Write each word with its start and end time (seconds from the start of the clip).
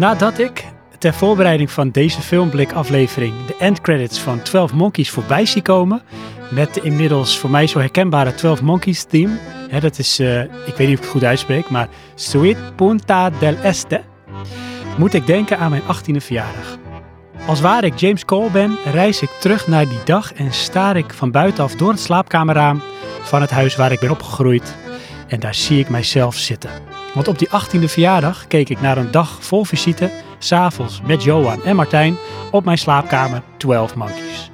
Nadat 0.00 0.38
ik 0.38 0.64
ter 0.98 1.14
voorbereiding 1.14 1.70
van 1.70 1.90
deze 1.90 2.20
filmblik-aflevering 2.20 3.46
de 3.46 3.56
endcredits 3.58 4.20
van 4.20 4.42
12 4.42 4.72
Monkeys 4.72 5.10
voorbij 5.10 5.46
zie 5.46 5.62
komen, 5.62 6.02
met 6.50 6.74
de 6.74 6.80
inmiddels 6.80 7.38
voor 7.38 7.50
mij 7.50 7.66
zo 7.66 7.78
herkenbare 7.78 8.34
12 8.34 8.62
Monkeys 8.62 9.04
theme, 9.04 9.38
hè, 9.68 9.80
dat 9.80 9.98
is, 9.98 10.18
eh, 10.18 10.42
ik 10.42 10.74
weet 10.76 10.88
niet 10.88 10.88
of 10.88 10.92
ik 10.92 11.00
het 11.00 11.08
goed 11.08 11.24
uitspreek, 11.24 11.70
maar 11.70 11.88
Sweet 12.14 12.76
Punta 12.76 13.30
del 13.30 13.56
Este, 13.62 14.00
moet 14.98 15.14
ik 15.14 15.26
denken 15.26 15.58
aan 15.58 15.70
mijn 15.70 15.82
18e 15.82 16.20
verjaardag. 16.20 16.78
Als 17.46 17.60
waar 17.60 17.84
ik 17.84 17.98
James 17.98 18.24
Cole 18.24 18.50
ben, 18.50 18.76
reis 18.92 19.22
ik 19.22 19.30
terug 19.30 19.66
naar 19.66 19.88
die 19.88 20.04
dag 20.04 20.32
en 20.32 20.52
staar 20.52 20.96
ik 20.96 21.12
van 21.12 21.30
buitenaf 21.30 21.74
door 21.74 21.90
het 21.90 22.00
slaapkamerraam 22.00 22.82
van 23.22 23.40
het 23.40 23.50
huis 23.50 23.76
waar 23.76 23.92
ik 23.92 24.00
ben 24.00 24.10
opgegroeid. 24.10 24.74
En 25.28 25.40
daar 25.40 25.54
zie 25.54 25.78
ik 25.78 25.88
mijzelf 25.88 26.34
zitten. 26.34 26.70
Want 27.14 27.28
op 27.28 27.38
die 27.38 27.48
18e 27.48 27.84
verjaardag 27.84 28.46
keek 28.46 28.68
ik 28.68 28.80
naar 28.80 28.98
een 28.98 29.10
dag 29.10 29.44
vol 29.44 29.64
visite, 29.64 30.10
s'avonds 30.38 31.00
met 31.06 31.22
Johan 31.22 31.64
en 31.64 31.76
Martijn 31.76 32.16
op 32.50 32.64
mijn 32.64 32.78
slaapkamer 32.78 33.42
12 33.56 33.94
Monkeys. 33.94 34.50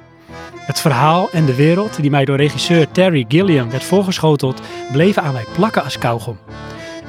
Het 0.57 0.79
verhaal 0.79 1.29
en 1.31 1.45
de 1.45 1.55
wereld 1.55 2.01
die 2.01 2.09
mij 2.09 2.25
door 2.25 2.37
regisseur 2.37 2.91
Terry 2.91 3.25
Gilliam 3.27 3.69
werd 3.69 3.83
voorgeschoteld, 3.83 4.61
bleven 4.91 5.23
aan 5.23 5.33
mij 5.33 5.45
plakken 5.53 5.83
als 5.83 5.97
kauwgom. 5.97 6.37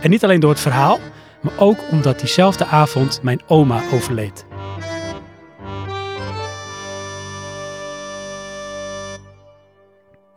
En 0.00 0.10
niet 0.10 0.24
alleen 0.24 0.40
door 0.40 0.50
het 0.50 0.60
verhaal, 0.60 0.98
maar 1.40 1.52
ook 1.56 1.78
omdat 1.90 2.20
diezelfde 2.20 2.66
avond 2.66 3.22
mijn 3.22 3.40
oma 3.46 3.80
overleed. 3.92 4.47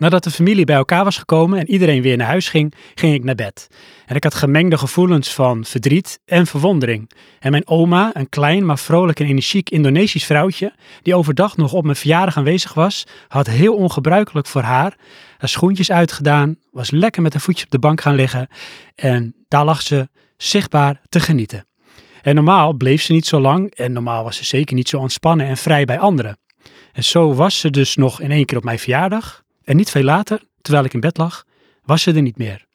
Nadat 0.01 0.23
de 0.23 0.31
familie 0.31 0.65
bij 0.65 0.75
elkaar 0.75 1.03
was 1.03 1.17
gekomen 1.17 1.59
en 1.59 1.69
iedereen 1.69 2.01
weer 2.01 2.17
naar 2.17 2.27
huis 2.27 2.49
ging, 2.49 2.73
ging 2.95 3.13
ik 3.13 3.23
naar 3.23 3.35
bed. 3.35 3.67
En 4.05 4.15
ik 4.15 4.23
had 4.23 4.33
gemengde 4.33 4.77
gevoelens 4.77 5.33
van 5.33 5.65
verdriet 5.65 6.19
en 6.25 6.47
verwondering. 6.47 7.11
En 7.39 7.51
mijn 7.51 7.67
oma, 7.67 8.09
een 8.13 8.29
klein 8.29 8.65
maar 8.65 8.79
vrolijk 8.79 9.19
en 9.19 9.25
energiek 9.25 9.69
Indonesisch 9.69 10.25
vrouwtje, 10.25 10.73
die 11.01 11.15
overdag 11.15 11.57
nog 11.57 11.73
op 11.73 11.83
mijn 11.83 11.95
verjaardag 11.95 12.37
aanwezig 12.37 12.73
was, 12.73 13.03
had 13.27 13.47
heel 13.47 13.75
ongebruikelijk 13.75 14.47
voor 14.47 14.61
haar 14.61 14.97
haar 15.37 15.49
schoentjes 15.49 15.91
uitgedaan, 15.91 16.57
was 16.71 16.91
lekker 16.91 17.21
met 17.21 17.33
haar 17.33 17.41
voetje 17.41 17.65
op 17.65 17.71
de 17.71 17.79
bank 17.79 18.01
gaan 18.01 18.15
liggen 18.15 18.47
en 18.95 19.35
daar 19.47 19.65
lag 19.65 19.81
ze 19.81 20.09
zichtbaar 20.37 21.01
te 21.09 21.19
genieten. 21.19 21.67
En 22.21 22.35
normaal 22.35 22.73
bleef 22.73 23.01
ze 23.01 23.11
niet 23.11 23.27
zo 23.27 23.39
lang 23.39 23.75
en 23.75 23.91
normaal 23.91 24.23
was 24.23 24.37
ze 24.37 24.45
zeker 24.45 24.75
niet 24.75 24.89
zo 24.89 24.97
ontspannen 24.97 25.47
en 25.47 25.57
vrij 25.57 25.85
bij 25.85 25.99
anderen. 25.99 26.37
En 26.91 27.03
zo 27.03 27.33
was 27.33 27.59
ze 27.59 27.69
dus 27.69 27.95
nog 27.95 28.21
in 28.21 28.31
één 28.31 28.45
keer 28.45 28.57
op 28.57 28.63
mijn 28.63 28.79
verjaardag, 28.79 29.43
en 29.71 29.77
niet 29.77 29.89
veel 29.89 30.03
later, 30.03 30.41
terwijl 30.61 30.85
ik 30.85 30.93
in 30.93 30.99
bed 30.99 31.17
lag, 31.17 31.45
was 31.83 32.01
ze 32.01 32.13
er 32.13 32.21
niet 32.21 32.37
meer. 32.37 32.65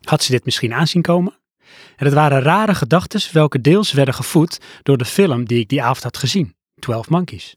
Had 0.00 0.22
ze 0.22 0.30
dit 0.30 0.44
misschien 0.44 0.74
aanzien 0.74 1.02
komen? 1.02 1.38
En 1.96 2.04
het 2.04 2.14
waren 2.14 2.42
rare 2.42 2.74
gedachten 2.74 3.20
welke 3.32 3.60
deels 3.60 3.92
werden 3.92 4.14
gevoed 4.14 4.60
door 4.82 4.96
de 4.96 5.04
film 5.04 5.44
die 5.44 5.58
ik 5.58 5.68
die 5.68 5.82
avond 5.82 6.02
had 6.02 6.16
gezien, 6.16 6.54
12 6.78 7.08
Monkeys. 7.08 7.56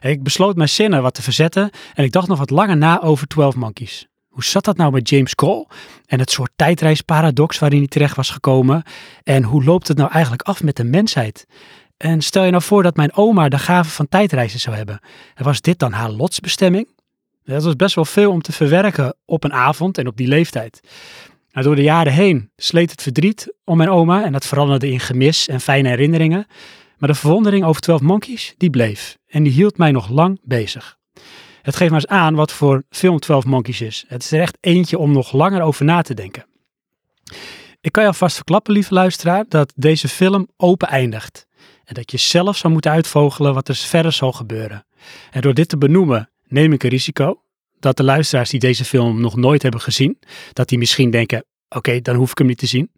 Ik 0.00 0.22
besloot 0.22 0.56
mijn 0.56 0.68
zinnen 0.68 1.02
wat 1.02 1.14
te 1.14 1.22
verzetten 1.22 1.70
en 1.94 2.04
ik 2.04 2.12
dacht 2.12 2.28
nog 2.28 2.38
wat 2.38 2.50
langer 2.50 2.76
na 2.76 3.02
over 3.02 3.26
12 3.26 3.54
Monkeys. 3.54 4.06
Hoe 4.28 4.44
zat 4.44 4.64
dat 4.64 4.76
nou 4.76 4.92
met 4.92 5.08
James 5.08 5.34
Cole 5.34 5.66
en 6.06 6.18
het 6.18 6.30
soort 6.30 6.50
tijdreisparadox 6.56 7.58
waarin 7.58 7.78
hij 7.78 7.88
terecht 7.88 8.16
was 8.16 8.30
gekomen? 8.30 8.82
En 9.22 9.42
hoe 9.42 9.64
loopt 9.64 9.88
het 9.88 9.96
nou 9.96 10.10
eigenlijk 10.10 10.42
af 10.42 10.62
met 10.62 10.76
de 10.76 10.84
mensheid? 10.84 11.46
En 11.96 12.22
stel 12.22 12.44
je 12.44 12.50
nou 12.50 12.62
voor 12.62 12.82
dat 12.82 12.96
mijn 12.96 13.16
oma 13.16 13.48
de 13.48 13.58
gave 13.58 13.90
van 13.90 14.08
tijdreizen 14.08 14.60
zou 14.60 14.76
hebben. 14.76 15.00
En 15.34 15.44
was 15.44 15.60
dit 15.60 15.78
dan 15.78 15.92
haar 15.92 16.10
lotsbestemming? 16.10 16.94
Dat 17.46 17.64
was 17.64 17.76
best 17.76 17.94
wel 17.94 18.04
veel 18.04 18.30
om 18.30 18.42
te 18.42 18.52
verwerken 18.52 19.14
op 19.24 19.44
een 19.44 19.52
avond 19.52 19.98
en 19.98 20.06
op 20.06 20.16
die 20.16 20.28
leeftijd. 20.28 20.80
Nou, 21.52 21.66
door 21.66 21.76
de 21.76 21.82
jaren 21.82 22.12
heen 22.12 22.50
sleet 22.56 22.90
het 22.90 23.02
verdriet 23.02 23.54
om 23.64 23.76
mijn 23.76 23.88
oma 23.88 24.24
en 24.24 24.32
dat 24.32 24.46
veranderde 24.46 24.90
in 24.90 25.00
gemis 25.00 25.48
en 25.48 25.60
fijne 25.60 25.88
herinneringen. 25.88 26.46
Maar 26.98 27.08
de 27.08 27.14
verwondering 27.14 27.64
over 27.64 27.80
12 27.80 28.00
Monkeys, 28.00 28.54
die 28.56 28.70
bleef. 28.70 29.18
En 29.26 29.42
die 29.42 29.52
hield 29.52 29.78
mij 29.78 29.90
nog 29.90 30.08
lang 30.08 30.40
bezig. 30.42 30.98
Het 31.62 31.76
geeft 31.76 31.90
maar 31.90 32.00
eens 32.00 32.10
aan 32.10 32.34
wat 32.34 32.52
voor 32.52 32.82
film 32.90 33.18
12 33.18 33.44
Monkeys 33.44 33.80
is. 33.80 34.04
Het 34.08 34.22
is 34.22 34.32
er 34.32 34.40
echt 34.40 34.58
eentje 34.60 34.98
om 34.98 35.12
nog 35.12 35.32
langer 35.32 35.62
over 35.62 35.84
na 35.84 36.02
te 36.02 36.14
denken. 36.14 36.46
Ik 37.80 37.92
kan 37.92 38.02
je 38.02 38.08
alvast 38.08 38.36
verklappen, 38.36 38.72
lieve 38.72 38.94
luisteraar, 38.94 39.44
dat 39.48 39.72
deze 39.76 40.08
film 40.08 40.48
open 40.56 40.88
eindigt. 40.88 41.46
En 41.84 41.94
dat 41.94 42.10
je 42.10 42.16
zelf 42.16 42.56
zou 42.56 42.72
moeten 42.72 42.90
uitvogelen 42.90 43.54
wat 43.54 43.68
er 43.68 43.74
verder 43.74 44.12
zal 44.12 44.32
gebeuren. 44.32 44.86
En 45.30 45.40
door 45.40 45.54
dit 45.54 45.68
te 45.68 45.78
benoemen 45.78 46.30
neem 46.48 46.72
ik 46.72 46.82
een 46.82 46.90
risico 46.90 47.40
dat 47.78 47.96
de 47.96 48.02
luisteraars 48.02 48.50
die 48.50 48.60
deze 48.60 48.84
film 48.84 49.20
nog 49.20 49.36
nooit 49.36 49.62
hebben 49.62 49.80
gezien, 49.80 50.18
dat 50.52 50.68
die 50.68 50.78
misschien 50.78 51.10
denken, 51.10 51.44
oké, 51.68 52.00
dan 52.00 52.16
hoef 52.16 52.30
ik 52.30 52.38
hem 52.38 52.46
niet 52.46 52.58
te 52.58 52.66
zien. 52.66 52.90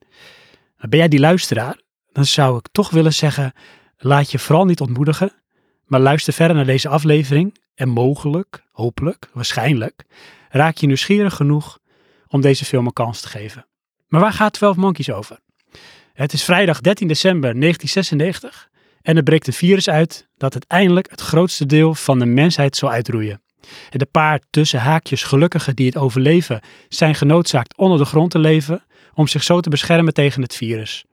Maar 0.76 0.88
ben 0.88 0.98
jij 0.98 1.09
die 1.09 1.20
luisteraar, 1.20 1.81
dan 2.12 2.25
zou 2.25 2.58
ik 2.58 2.69
toch 2.72 2.91
willen 2.91 3.14
zeggen, 3.14 3.53
laat 3.97 4.31
je 4.31 4.38
vooral 4.38 4.64
niet 4.64 4.81
ontmoedigen, 4.81 5.32
maar 5.84 6.00
luister 6.00 6.32
verder 6.32 6.56
naar 6.56 6.66
deze 6.66 6.88
aflevering 6.88 7.58
en 7.75 7.88
mogelijk, 7.88 8.64
hopelijk, 8.72 9.31
waarschijnlijk, 9.32 10.04
raak 10.48 10.76
je 10.76 10.87
nieuwsgierig 10.87 11.34
genoeg 11.34 11.78
om 12.28 12.41
deze 12.41 12.64
film 12.64 12.87
een 12.87 12.92
kans 12.92 13.20
te 13.20 13.28
geven. 13.28 13.66
Maar 14.08 14.20
waar 14.20 14.32
gaat 14.32 14.53
12 14.53 14.76
Monkeys 14.76 15.10
over? 15.10 15.38
Het 16.12 16.32
is 16.32 16.44
vrijdag 16.44 16.81
13 16.81 17.08
december 17.08 17.60
1996 17.60 18.69
en 19.08 19.16
er 19.16 19.22
breekt 19.22 19.46
een 19.46 19.52
virus 19.52 19.88
uit 19.88 20.28
dat 20.36 20.52
uiteindelijk 20.52 21.10
het 21.10 21.20
grootste 21.20 21.66
deel 21.66 21.94
van 21.94 22.19
de 22.19 22.26
mensheid 22.26 22.76
zal 22.76 22.91
uitroeien. 22.91 23.42
En 23.91 23.98
de 23.98 24.06
paar 24.06 24.41
tussen 24.50 24.80
haakjes 24.80 25.22
gelukkigen 25.22 25.76
die 25.76 25.86
het 25.86 25.96
overleven 25.96 26.60
zijn 26.88 27.14
genoodzaakt 27.14 27.76
onder 27.76 27.98
de 27.98 28.04
grond 28.04 28.30
te 28.30 28.38
leven 28.38 28.84
om 29.14 29.26
zich 29.26 29.42
zo 29.42 29.60
te 29.60 29.70
beschermen 29.70 30.14
tegen 30.14 30.42
het 30.42 30.54
virus. 30.54 31.04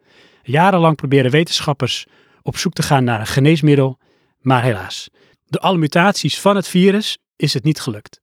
Jarenlang 0.44 0.96
proberen 0.96 1.32
wetenschappers 1.32 2.06
op 2.42 2.58
zoek 2.58 2.74
te 2.74 2.84
gaan 2.84 3.04
naar 3.04 3.20
een 3.20 3.28
geneesmiddel, 3.28 4.00
maar 4.40 4.64
helaas, 4.64 5.10
door 5.48 5.62
alle 5.62 5.78
mutaties 5.78 6.40
van 6.40 6.56
het 6.56 6.68
virus 6.68 7.18
is 7.36 7.54
het 7.54 7.64
niet 7.64 7.80
gelukt. 7.80 8.22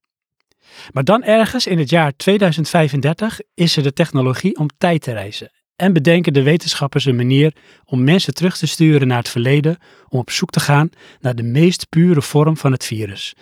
Maar 0.91 1.05
dan 1.05 1.23
ergens 1.23 1.67
in 1.67 1.79
het 1.79 1.91
jaar 1.91 2.17
2035 2.17 3.41
is 3.55 3.77
er 3.77 3.83
de 3.83 3.93
technologie 3.93 4.59
om 4.59 4.69
tijd 4.79 5.03
te 5.03 5.13
reizen 5.13 5.62
en 5.77 5.93
bedenken 5.93 6.33
de 6.33 6.43
wetenschappers 6.43 7.05
een 7.05 7.17
manier 7.17 7.55
om 7.85 8.05
mensen 8.05 8.35
terug 8.35 8.57
te 8.57 8.67
sturen 8.67 9.09
naar 9.09 9.19
het 9.19 9.29
verleden 9.29 9.79
om 10.09 10.19
op 10.19 10.31
zoek 10.31 10.51
te 10.51 10.61
gaan 10.61 10.91
naar 11.21 11.35
de 11.35 11.43
meest 11.43 11.89
pure 11.89 12.23
vorm 12.23 12.57
van 12.57 12.73
het 12.73 12.85
virus. 12.85 13.35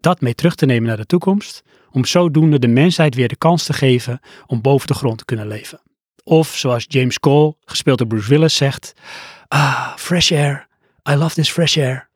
Dat 0.00 0.20
mee 0.20 0.34
terug 0.34 0.54
te 0.54 0.66
nemen 0.66 0.88
naar 0.88 0.96
de 0.96 1.06
toekomst, 1.06 1.62
om 1.90 2.04
zodoende 2.04 2.58
de 2.58 2.68
mensheid 2.68 3.14
weer 3.14 3.28
de 3.28 3.36
kans 3.36 3.64
te 3.64 3.72
geven 3.72 4.20
om 4.46 4.60
boven 4.60 4.86
de 4.86 4.94
grond 4.94 5.18
te 5.18 5.24
kunnen 5.24 5.46
leven. 5.46 5.80
Of 6.24 6.56
zoals 6.56 6.84
James 6.88 7.20
Cole, 7.20 7.54
gespeeld 7.64 7.98
door 7.98 8.06
Bruce 8.06 8.28
Willis, 8.28 8.56
zegt: 8.56 8.92
Ah, 9.48 9.96
fresh 9.96 10.32
air. 10.32 10.66
I 11.10 11.14
love 11.14 11.34
this 11.34 11.50
fresh 11.50 11.76
air. 11.76 12.08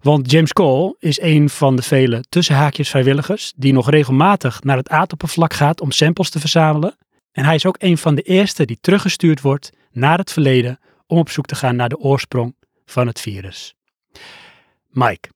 Want 0.00 0.30
James 0.30 0.52
Cole 0.52 0.96
is 0.98 1.20
een 1.20 1.48
van 1.48 1.76
de 1.76 1.82
vele 1.82 2.24
tussenhaakjes 2.28 2.88
vrijwilligers 2.88 3.52
die 3.56 3.72
nog 3.72 3.90
regelmatig 3.90 4.62
naar 4.62 4.76
het 4.76 4.88
aardoppervlak 4.88 5.52
gaat 5.52 5.80
om 5.80 5.90
samples 5.90 6.30
te 6.30 6.40
verzamelen 6.40 6.96
en 7.38 7.44
hij 7.44 7.54
is 7.54 7.66
ook 7.66 7.76
een 7.78 7.98
van 7.98 8.14
de 8.14 8.22
eerste 8.22 8.64
die 8.64 8.78
teruggestuurd 8.80 9.40
wordt 9.40 9.70
naar 9.92 10.18
het 10.18 10.32
verleden 10.32 10.78
om 11.06 11.18
op 11.18 11.30
zoek 11.30 11.46
te 11.46 11.54
gaan 11.54 11.76
naar 11.76 11.88
de 11.88 11.98
oorsprong 11.98 12.54
van 12.84 13.06
het 13.06 13.20
virus. 13.20 13.74
Mike, 14.88 15.28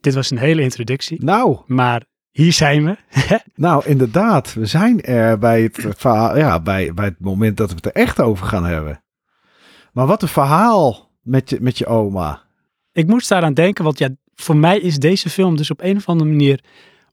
dit 0.00 0.14
was 0.14 0.30
een 0.30 0.38
hele 0.38 0.62
introductie. 0.62 1.24
Nou. 1.24 1.58
Maar 1.66 2.04
hier 2.30 2.52
zijn 2.52 2.84
we. 2.84 2.96
nou, 3.66 3.86
inderdaad. 3.86 4.54
We 4.54 4.66
zijn 4.66 5.02
er 5.02 5.38
bij 5.38 5.62
het, 5.62 5.86
verhaal, 5.96 6.36
ja, 6.36 6.60
bij, 6.60 6.94
bij 6.94 7.04
het 7.04 7.20
moment 7.20 7.56
dat 7.56 7.68
we 7.68 7.74
het 7.74 7.86
er 7.86 7.92
echt 7.92 8.20
over 8.20 8.46
gaan 8.46 8.64
hebben. 8.64 9.02
Maar 9.92 10.06
wat 10.06 10.22
een 10.22 10.28
verhaal 10.28 11.10
met 11.22 11.50
je, 11.50 11.58
met 11.60 11.78
je 11.78 11.86
oma. 11.86 12.42
Ik 12.92 13.06
moest 13.06 13.28
daaraan 13.28 13.54
denken, 13.54 13.84
want 13.84 13.98
ja, 13.98 14.08
voor 14.34 14.56
mij 14.56 14.78
is 14.78 14.98
deze 14.98 15.30
film 15.30 15.56
dus 15.56 15.70
op 15.70 15.80
een 15.82 15.96
of 15.96 16.08
andere 16.08 16.30
manier 16.30 16.64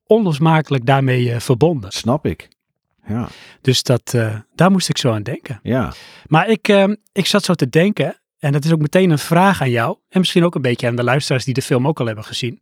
onlosmakelijk 0.05 0.85
daarmee 0.85 1.25
uh, 1.25 1.39
verbonden. 1.39 1.91
Snap 1.91 2.25
ik. 2.25 2.49
Ja. 3.07 3.27
Dus 3.61 3.83
dat, 3.83 4.13
uh, 4.15 4.35
daar 4.55 4.71
moest 4.71 4.89
ik 4.89 4.97
zo 4.97 5.11
aan 5.11 5.23
denken. 5.23 5.59
Ja. 5.63 5.93
Maar 6.27 6.49
ik, 6.49 6.67
uh, 6.67 6.87
ik 7.11 7.25
zat 7.25 7.43
zo 7.43 7.53
te 7.53 7.69
denken, 7.69 8.21
en 8.39 8.51
dat 8.51 8.65
is 8.65 8.71
ook 8.71 8.81
meteen 8.81 9.09
een 9.09 9.19
vraag 9.19 9.61
aan 9.61 9.69
jou, 9.69 9.97
en 10.09 10.19
misschien 10.19 10.43
ook 10.43 10.55
een 10.55 10.61
beetje 10.61 10.87
aan 10.87 10.95
de 10.95 11.03
luisteraars 11.03 11.45
die 11.45 11.53
de 11.53 11.61
film 11.61 11.87
ook 11.87 11.99
al 11.99 12.05
hebben 12.05 12.23
gezien. 12.23 12.59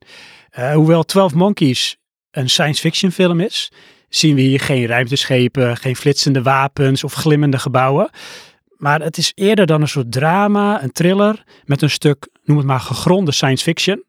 Uh, 0.60 0.74
hoewel 0.74 1.04
12 1.04 1.34
Monkeys 1.34 1.98
een 2.32 2.50
science 2.50 2.82
fiction 2.82 3.12
film 3.12 3.40
is, 3.40 3.72
zien 4.10 4.36
we 4.36 4.42
hier 4.42 4.60
geen 4.60 4.86
ruimteschepen, 4.86 5.78
geen 5.78 5.96
flitsende 5.96 6.42
wapens 6.42 7.04
of 7.04 7.14
glimmende 7.14 7.60
gebouwen. 7.60 8.10
Maar 8.78 9.02
het 9.02 9.18
is 9.18 9.32
eerder 9.36 9.66
dan 9.66 9.82
een 9.82 9.88
soort 9.88 10.12
drama, 10.12 10.84
een 10.84 10.92
thriller 10.92 11.44
met 11.66 11.82
een 11.82 11.90
stuk, 11.90 12.28
noem 12.44 12.58
het 12.58 12.66
maar, 12.66 12.80
gegronde 12.80 13.32
science 13.32 13.64
fiction. 13.64 14.04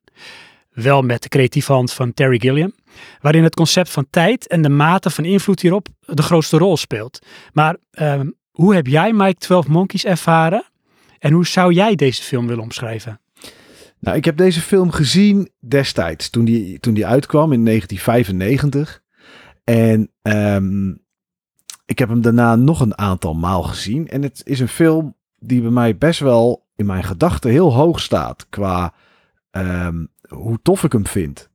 Wel 0.71 1.03
met 1.03 1.23
de 1.23 1.29
creatieve 1.29 1.73
hand 1.73 1.93
van 1.93 2.15
Terry 2.15 2.39
Gilliam. 2.39 2.73
Waarin 3.21 3.45
het 3.45 3.55
concept 3.55 3.91
van 3.91 4.07
tijd 4.11 4.47
en 4.47 4.63
de 4.63 4.69
mate 4.69 5.11
van 5.11 5.25
invloed 5.25 5.61
hierop 5.61 5.89
de 6.01 6.23
grootste 6.23 6.59
rol 6.59 6.77
speelt. 6.77 7.19
Maar 7.53 7.77
ehm, 7.91 8.31
hoe 8.51 8.75
heb 8.75 8.87
jij 8.87 9.13
Mike 9.13 9.39
12 9.39 9.67
Monkeys 9.67 10.05
ervaren? 10.05 10.65
En 11.19 11.33
hoe 11.33 11.47
zou 11.47 11.73
jij 11.73 11.95
deze 11.95 12.23
film 12.23 12.47
willen 12.47 12.63
omschrijven? 12.63 13.21
Nou, 13.99 14.17
ik 14.17 14.25
heb 14.25 14.37
deze 14.37 14.61
film 14.61 14.91
gezien 14.91 15.51
destijds, 15.59 16.31
toen 16.31 16.45
die, 16.45 16.81
toen 16.81 16.95
die 16.95 17.07
uitkwam 17.07 17.53
in 17.53 17.65
1995. 17.65 19.03
En 19.65 20.11
ehm, 20.23 20.91
ik 21.87 21.99
heb 21.99 22.09
hem 22.09 22.21
daarna 22.21 22.57
nog 22.57 22.81
een 22.81 22.99
aantal 22.99 23.35
maal 23.35 23.63
gezien. 23.63 24.09
En 24.09 24.23
het 24.23 24.41
is 24.45 24.61
een 24.61 24.69
film 24.69 25.15
die 25.39 25.61
bij 25.61 25.71
mij 25.71 25.97
best 25.97 26.21
wel 26.21 26.67
in 26.77 26.87
mijn 26.87 27.05
gedachten 27.05 27.51
heel 27.51 27.73
hoog 27.73 28.01
staat. 28.01 28.47
Qua 28.49 28.95
ehm, 29.51 30.05
hoe 30.29 30.59
tof 30.63 30.85
ik 30.85 30.93
hem 30.93 31.07
vind. 31.07 31.50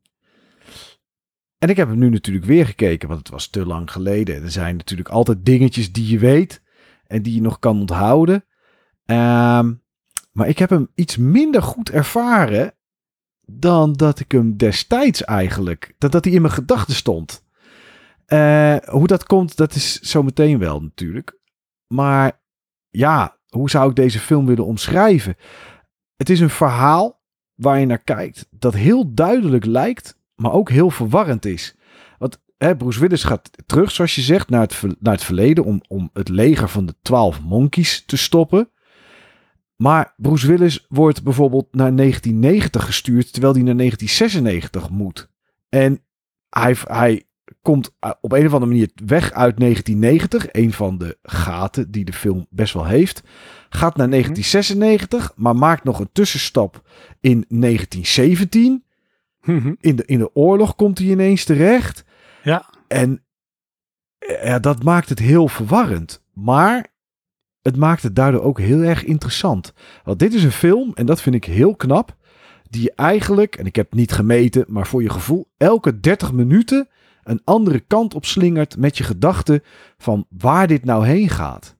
En 1.65 1.71
ik 1.71 1.77
heb 1.77 1.87
hem 1.87 1.97
nu 1.97 2.09
natuurlijk 2.09 2.45
weer 2.45 2.65
gekeken, 2.65 3.07
want 3.07 3.19
het 3.19 3.29
was 3.29 3.47
te 3.47 3.65
lang 3.65 3.91
geleden. 3.91 4.43
Er 4.43 4.51
zijn 4.51 4.77
natuurlijk 4.77 5.09
altijd 5.09 5.45
dingetjes 5.45 5.91
die 5.91 6.07
je 6.07 6.19
weet 6.19 6.61
en 7.07 7.21
die 7.21 7.33
je 7.33 7.41
nog 7.41 7.59
kan 7.59 7.79
onthouden. 7.79 8.45
Ehm, 9.05 9.73
maar 10.31 10.47
ik 10.47 10.59
heb 10.59 10.69
hem 10.69 10.91
iets 10.95 11.17
minder 11.17 11.61
goed 11.61 11.89
ervaren 11.89 12.73
dan 13.45 13.93
dat 13.93 14.19
ik 14.19 14.31
hem 14.31 14.57
destijds 14.57 15.23
eigenlijk, 15.23 15.95
dat, 15.97 16.11
dat 16.11 16.25
hij 16.25 16.33
in 16.33 16.41
mijn 16.41 16.53
gedachten 16.53 16.95
stond. 16.95 17.43
Uh, 18.27 18.75
hoe 18.75 19.07
dat 19.07 19.23
komt, 19.23 19.57
dat 19.57 19.75
is 19.75 19.99
zometeen 19.99 20.59
wel 20.59 20.81
natuurlijk. 20.81 21.39
Maar 21.87 22.41
ja, 22.89 23.37
hoe 23.47 23.69
zou 23.69 23.89
ik 23.89 23.95
deze 23.95 24.19
film 24.19 24.45
willen 24.45 24.65
omschrijven? 24.65 25.35
Het 26.15 26.29
is 26.29 26.39
een 26.39 26.49
verhaal 26.49 27.21
waar 27.53 27.79
je 27.79 27.85
naar 27.85 28.03
kijkt 28.03 28.47
dat 28.49 28.73
heel 28.73 29.13
duidelijk 29.13 29.65
lijkt, 29.65 30.23
maar 30.35 30.51
ook 30.51 30.69
heel 30.69 30.89
verwarrend 30.89 31.45
is. 31.45 31.75
Want 32.17 32.43
hè, 32.57 32.75
Bruce 32.75 32.99
Willis 32.99 33.23
gaat 33.23 33.49
terug, 33.65 33.91
zoals 33.91 34.15
je 34.15 34.21
zegt, 34.21 34.49
naar 34.49 34.61
het, 34.61 34.81
naar 34.99 35.13
het 35.13 35.23
verleden 35.23 35.63
om, 35.63 35.81
om 35.87 36.09
het 36.13 36.29
leger 36.29 36.69
van 36.69 36.85
de 36.85 36.95
twaalf 37.01 37.41
monkeys 37.41 38.03
te 38.05 38.17
stoppen. 38.17 38.69
Maar 39.75 40.13
Bruce 40.17 40.47
Willis 40.47 40.85
wordt 40.89 41.23
bijvoorbeeld 41.23 41.67
naar 41.71 41.95
1990 41.95 42.85
gestuurd, 42.85 43.31
terwijl 43.33 43.53
hij 43.53 43.63
naar 43.63 43.77
1996 43.77 44.89
moet. 44.89 45.29
En 45.69 46.03
hij, 46.49 46.75
hij 46.83 47.25
komt 47.61 47.95
eh, 47.99 48.11
op 48.21 48.31
een 48.31 48.45
of 48.45 48.53
andere 48.53 48.71
manier 48.71 48.91
weg 49.05 49.31
uit 49.31 49.57
1990. 49.59 50.47
Een 50.51 50.73
van 50.73 50.97
de 50.97 51.17
gaten 51.23 51.91
die 51.91 52.05
de 52.05 52.13
film 52.13 52.47
best 52.49 52.73
wel 52.73 52.85
heeft. 52.85 53.23
Gaat 53.69 53.95
naar 53.95 54.09
1996, 54.09 55.33
maar 55.35 55.55
maakt 55.55 55.83
nog 55.83 55.99
een 55.99 56.09
tussenstap 56.11 56.81
in 57.19 57.45
1917. 57.49 58.84
Mhm. 59.45 59.73
In 59.79 59.95
de, 59.95 60.05
in 60.05 60.19
de 60.19 60.35
oorlog 60.35 60.75
komt 60.75 60.97
hij 60.97 61.07
ineens 61.07 61.43
terecht. 61.43 62.03
Ja. 62.43 62.69
En 62.87 63.23
eh, 64.17 64.45
ja, 64.45 64.59
dat 64.59 64.83
maakt 64.83 65.09
het 65.09 65.19
heel 65.19 65.47
verwarrend. 65.47 66.23
Maar 66.33 66.93
het 67.61 67.75
maakt 67.75 68.03
het 68.03 68.15
daardoor 68.15 68.41
ook 68.41 68.59
heel 68.59 68.81
erg 68.81 69.03
interessant. 69.03 69.73
Want 70.03 70.19
dit 70.19 70.33
is 70.33 70.43
een 70.43 70.51
film, 70.51 70.91
en 70.93 71.05
dat 71.05 71.21
vind 71.21 71.35
ik 71.35 71.45
heel 71.45 71.75
knap, 71.75 72.15
die 72.69 72.81
je 72.81 72.93
eigenlijk, 72.95 73.55
en 73.55 73.65
ik 73.65 73.75
heb 73.75 73.85
het 73.85 73.99
niet 73.99 74.11
gemeten, 74.11 74.65
maar 74.67 74.87
voor 74.87 75.01
je 75.01 75.09
gevoel, 75.09 75.47
elke 75.57 75.99
30 75.99 76.31
minuten 76.31 76.87
een 77.23 77.41
andere 77.43 77.79
kant 77.79 78.13
op 78.13 78.25
slingert 78.25 78.77
met 78.77 78.97
je 78.97 79.03
gedachten 79.03 79.63
van 79.97 80.25
waar 80.29 80.67
dit 80.67 80.85
nou 80.85 81.05
heen 81.05 81.29
gaat. 81.29 81.75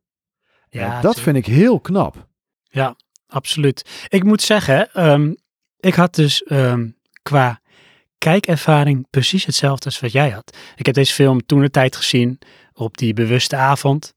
Ja, 0.70 1.02
dat 1.02 1.20
vind 1.20 1.38
ik 1.38 1.46
heel 1.46 1.80
knap. 1.80 2.28
Ja, 2.64 2.96
absoluut. 3.28 4.08
Ik 4.08 4.24
moet 4.24 4.42
zeggen, 4.42 4.92
ehm, 4.94 5.34
ik 5.80 5.94
had 5.94 6.16
dus 6.16 6.44
ehm, 6.44 6.90
qua 7.30 7.60
kijkervaring 8.18 9.08
precies 9.10 9.46
hetzelfde 9.46 9.86
als 9.86 10.00
wat 10.00 10.12
jij 10.12 10.30
had. 10.30 10.58
Ik 10.76 10.86
heb 10.86 10.96
deze 10.96 11.14
film 11.14 11.46
toen 11.46 11.62
de 11.62 11.70
tijd 11.70 11.96
gezien 11.96 12.40
op 12.74 12.98
die 12.98 13.14
bewuste 13.14 13.56
avond 13.56 14.14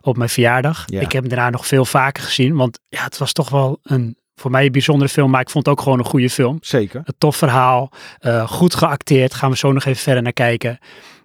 op 0.00 0.16
mijn 0.16 0.28
verjaardag. 0.28 0.84
Ja. 0.86 1.00
Ik 1.00 1.12
heb 1.12 1.22
hem 1.22 1.30
daarna 1.30 1.50
nog 1.50 1.66
veel 1.66 1.84
vaker 1.84 2.22
gezien, 2.22 2.56
want 2.56 2.78
ja, 2.88 3.04
het 3.04 3.18
was 3.18 3.32
toch 3.32 3.48
wel 3.48 3.78
een 3.82 4.18
voor 4.34 4.50
mij 4.50 4.64
een 4.64 4.72
bijzondere 4.72 5.10
film, 5.10 5.30
maar 5.30 5.40
ik 5.40 5.50
vond 5.50 5.66
het 5.66 5.74
ook 5.74 5.82
gewoon 5.82 5.98
een 5.98 6.04
goede 6.04 6.30
film. 6.30 6.58
Zeker. 6.60 7.02
Een 7.04 7.14
tof 7.18 7.36
verhaal, 7.36 7.92
eh, 8.18 8.48
goed 8.48 8.74
geacteerd, 8.74 9.34
gaan 9.34 9.50
we 9.50 9.56
zo 9.56 9.72
nog 9.72 9.84
even 9.84 10.02
verder 10.02 10.22
naar 10.22 10.32
kijken. 10.32 10.78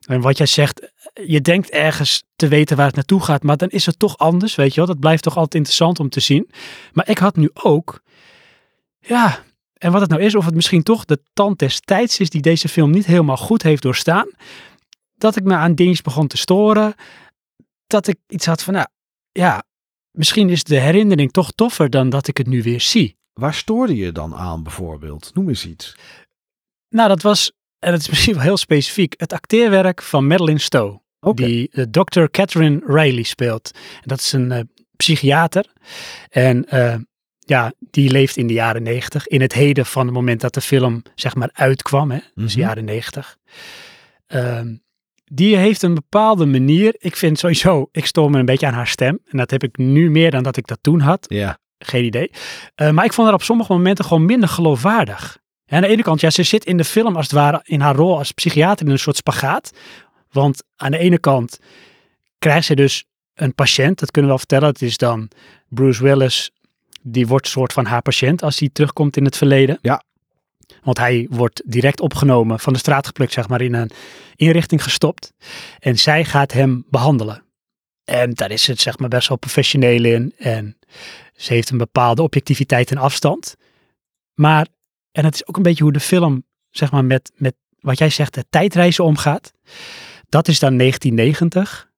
En 0.06 0.22
wat 0.22 0.38
jij 0.38 0.48
zegt, 0.48 0.92
je 1.14 1.42
denkt 1.42 1.70
ergens 1.70 2.24
te 2.36 2.48
weten 2.48 2.78
waar 2.78 2.86
het 2.86 2.96
naartoe 2.96 3.22
gaat, 3.24 3.44
maar 3.44 3.58
dan 3.58 3.70
is 3.70 3.86
het 3.86 4.00
toch 4.00 4.18
anders, 4.18 4.56
weet 4.56 4.70
je 4.70 4.76
wel. 4.76 4.86
Dat 4.86 5.00
blijft 5.00 5.24
toch 5.24 5.36
altijd 5.36 5.56
interessant 5.56 6.00
om 6.00 6.10
te 6.10 6.20
zien. 6.20 6.52
Maar 6.94 7.10
ik 7.10 7.18
had 7.18 7.36
nu 7.36 7.50
ook, 7.54 8.02
ja, 9.00 9.40
en 9.78 9.92
wat 9.92 10.02
het 10.02 10.10
nou 10.10 10.22
is, 10.22 10.36
of 10.36 10.46
het 10.46 10.56
misschien 10.56 10.84
toch 10.84 11.06
de 11.06 11.22
tand 11.34 11.60
des 11.60 11.80
tijds 11.80 12.20
is 12.20 12.30
die 12.30 12.42
deze 12.42 12.68
film 12.68 12.92
niet 12.92 13.06
helemaal 13.06 13.38
goed 13.38 13.62
heeft 13.62 13.82
doorstaan, 13.82 14.30
dat 15.16 15.36
ik 15.36 15.44
me 15.44 15.54
aan 15.54 15.76
dingen 15.76 16.04
begon 16.04 16.28
te 16.28 16.38
storen, 16.38 16.94
dat 17.88 18.08
ik 18.08 18.18
iets 18.28 18.46
had 18.46 18.64
van, 18.64 18.74
nou, 18.74 18.88
ja, 19.32 19.64
misschien 20.12 20.50
is 20.50 20.64
de 20.64 20.80
herinnering 20.80 21.32
toch 21.32 21.52
toffer 21.52 21.90
dan 21.90 22.10
dat 22.10 22.28
ik 22.28 22.38
het 22.38 22.48
nu 22.48 22.64
weer 22.64 22.82
zie. 22.82 23.18
Waar 23.34 23.54
stoorde 23.54 23.96
je 23.96 24.12
dan 24.12 24.36
aan 24.36 24.64
bijvoorbeeld? 24.64 25.32
Noem 25.34 25.50
eens 25.50 25.66
iets. 25.66 25.96
Nou, 26.90 27.08
dat 27.10 27.22
was, 27.22 27.52
en 27.80 27.92
dat 27.92 28.00
is 28.00 28.10
misschien 28.14 28.34
wel 28.34 28.44
heel 28.44 28.58
specifiek, 28.58 29.14
het 29.18 29.34
acteerwerk 29.34 30.02
van 30.02 30.28
Madeline 30.28 30.60
Stowe. 30.60 31.04
Die 31.34 31.70
uh, 31.72 31.86
Dr. 31.86 32.26
Catherine 32.32 32.82
Riley 32.86 33.24
speelt. 33.24 33.72
En 33.74 34.08
dat 34.08 34.20
is 34.20 34.32
een 34.32 34.52
uh, 34.52 34.60
psychiater. 34.96 35.66
En 36.30 36.66
uh, 36.74 36.96
ja, 37.46 37.74
die 37.80 38.10
leeft 38.10 38.38
in 38.38 38.48
de 38.48 38.54
jaren 38.54 38.84
negentig. 38.84 39.28
In 39.28 39.42
het 39.42 39.54
heden 39.54 39.86
van 39.86 40.06
het 40.06 40.16
moment 40.16 40.42
dat 40.42 40.54
de 40.54 40.62
film 40.62 41.02
zeg 41.16 41.36
maar 41.36 41.50
uitkwam. 41.54 42.12
Hè, 42.12 42.20
dus 42.36 42.56
Mhm. 42.56 42.66
jaren 42.66 42.86
negentig. 42.86 43.38
Ehm, 44.28 44.76
die 45.26 45.56
heeft 45.58 45.82
een 45.82 45.94
bepaalde 45.94 46.46
manier. 46.46 46.96
Ik 46.98 47.16
vind 47.16 47.40
sowieso, 47.40 47.88
ik 47.92 48.06
stoor 48.06 48.30
me 48.30 48.40
een 48.40 48.46
beetje 48.46 48.68
aan 48.68 48.74
haar 48.74 48.88
stem. 48.88 49.20
En 49.26 49.38
dat 49.38 49.52
heb 49.52 49.64
ik 49.64 49.78
nu 49.78 50.12
meer 50.12 50.32
dan 50.32 50.44
dat 50.44 50.58
ik 50.58 50.68
dat 50.68 50.78
toen 50.82 51.00
had. 51.00 51.26
Ja. 51.30 51.58
Geen 51.78 52.04
idee. 52.06 52.32
Uh, 52.82 52.90
maar 52.90 53.06
ik 53.06 53.14
vond 53.14 53.28
haar 53.28 53.36
op 53.36 53.44
sommige 53.44 53.74
momenten 53.74 54.06
gewoon 54.06 54.26
minder 54.26 54.50
geloofwaardig. 54.50 55.38
En 55.66 55.76
aan 55.76 55.82
de 55.82 55.88
ene 55.88 56.02
kant, 56.02 56.22
ja, 56.22 56.30
ze 56.30 56.44
zit 56.44 56.66
in 56.66 56.78
de 56.78 56.84
film 56.84 57.16
als 57.16 57.26
het 57.26 57.34
ware 57.36 57.62
in 57.64 57.82
haar 57.82 57.96
rol 57.96 58.18
als 58.18 58.32
psychiater 58.32 58.86
in 58.86 58.92
een 58.92 59.00
soort 59.00 59.16
spagaat. 59.16 59.72
Want 60.32 60.64
aan 60.76 60.92
de 60.92 60.98
ene 60.98 61.20
kant 61.20 61.60
krijgt 62.38 62.66
ze 62.66 62.76
dus 62.76 63.06
een 63.34 63.56
patiënt, 63.56 64.00
dat 64.00 64.12
kunnen 64.12 64.32
we 64.32 64.38
wel 64.38 64.46
vertellen. 64.48 64.68
Het 64.68 64.82
is 64.82 64.98
dan 64.98 65.30
Bruce 65.68 66.04
Willis, 66.04 66.52
die 67.08 67.28
wordt 67.28 67.46
een 67.46 67.52
soort 67.52 67.74
van 67.74 67.86
haar 67.86 68.02
patiënt 68.02 68.44
als 68.44 68.60
hij 68.60 68.70
terugkomt 68.74 69.18
in 69.18 69.26
het 69.26 69.38
verleden. 69.38 69.78
Ja. 69.82 70.04
Want 70.84 70.98
hij 70.98 71.28
wordt 71.30 71.62
direct 71.66 72.00
opgenomen, 72.00 72.60
van 72.60 72.74
de 72.74 72.80
straat 72.80 73.08
geplukt, 73.08 73.34
zeg 73.34 73.48
maar, 73.48 73.62
in 73.62 73.74
een 73.74 73.92
inrichting 74.36 74.84
gestopt. 74.84 75.34
En 75.80 76.00
zij 76.00 76.26
gaat 76.26 76.52
hem 76.52 76.86
behandelen. 76.90 77.44
En 78.04 78.34
daar 78.34 78.52
is 78.52 78.68
het, 78.68 78.80
zeg 78.80 78.98
maar, 78.98 79.10
best 79.10 79.28
wel 79.28 79.38
professioneel 79.38 80.04
in. 80.04 80.34
En 80.38 80.78
ze 81.36 81.54
heeft 81.54 81.70
een 81.70 81.78
bepaalde 81.78 82.22
objectiviteit 82.22 82.92
en 82.92 82.98
afstand. 82.98 83.56
Maar, 84.34 84.68
en 85.12 85.26
het 85.26 85.34
is 85.34 85.48
ook 85.48 85.58
een 85.58 85.64
beetje 85.64 85.84
hoe 85.84 85.94
de 85.94 86.00
film, 86.00 86.44
zeg 86.70 86.92
maar, 86.92 87.06
met, 87.06 87.32
met 87.36 87.56
wat 87.80 87.98
jij 87.98 88.10
zegt, 88.10 88.34
de 88.34 88.46
tijdreizen 88.50 89.04
omgaat. 89.04 89.54
Dat 90.30 90.48
is 90.48 90.60
dan 90.60 90.78
1990. 90.78 91.90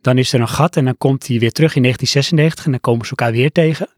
Dan 0.00 0.18
is 0.18 0.32
er 0.32 0.40
een 0.40 0.48
gat 0.48 0.76
en 0.76 0.84
dan 0.84 0.98
komt 0.98 1.26
hij 1.26 1.38
weer 1.38 1.52
terug 1.52 1.74
in 1.74 1.82
1996 1.82 2.64
en 2.64 2.70
dan 2.70 2.80
komen 2.80 3.06
ze 3.06 3.10
elkaar 3.10 3.32
weer 3.32 3.52
tegen. 3.52 3.88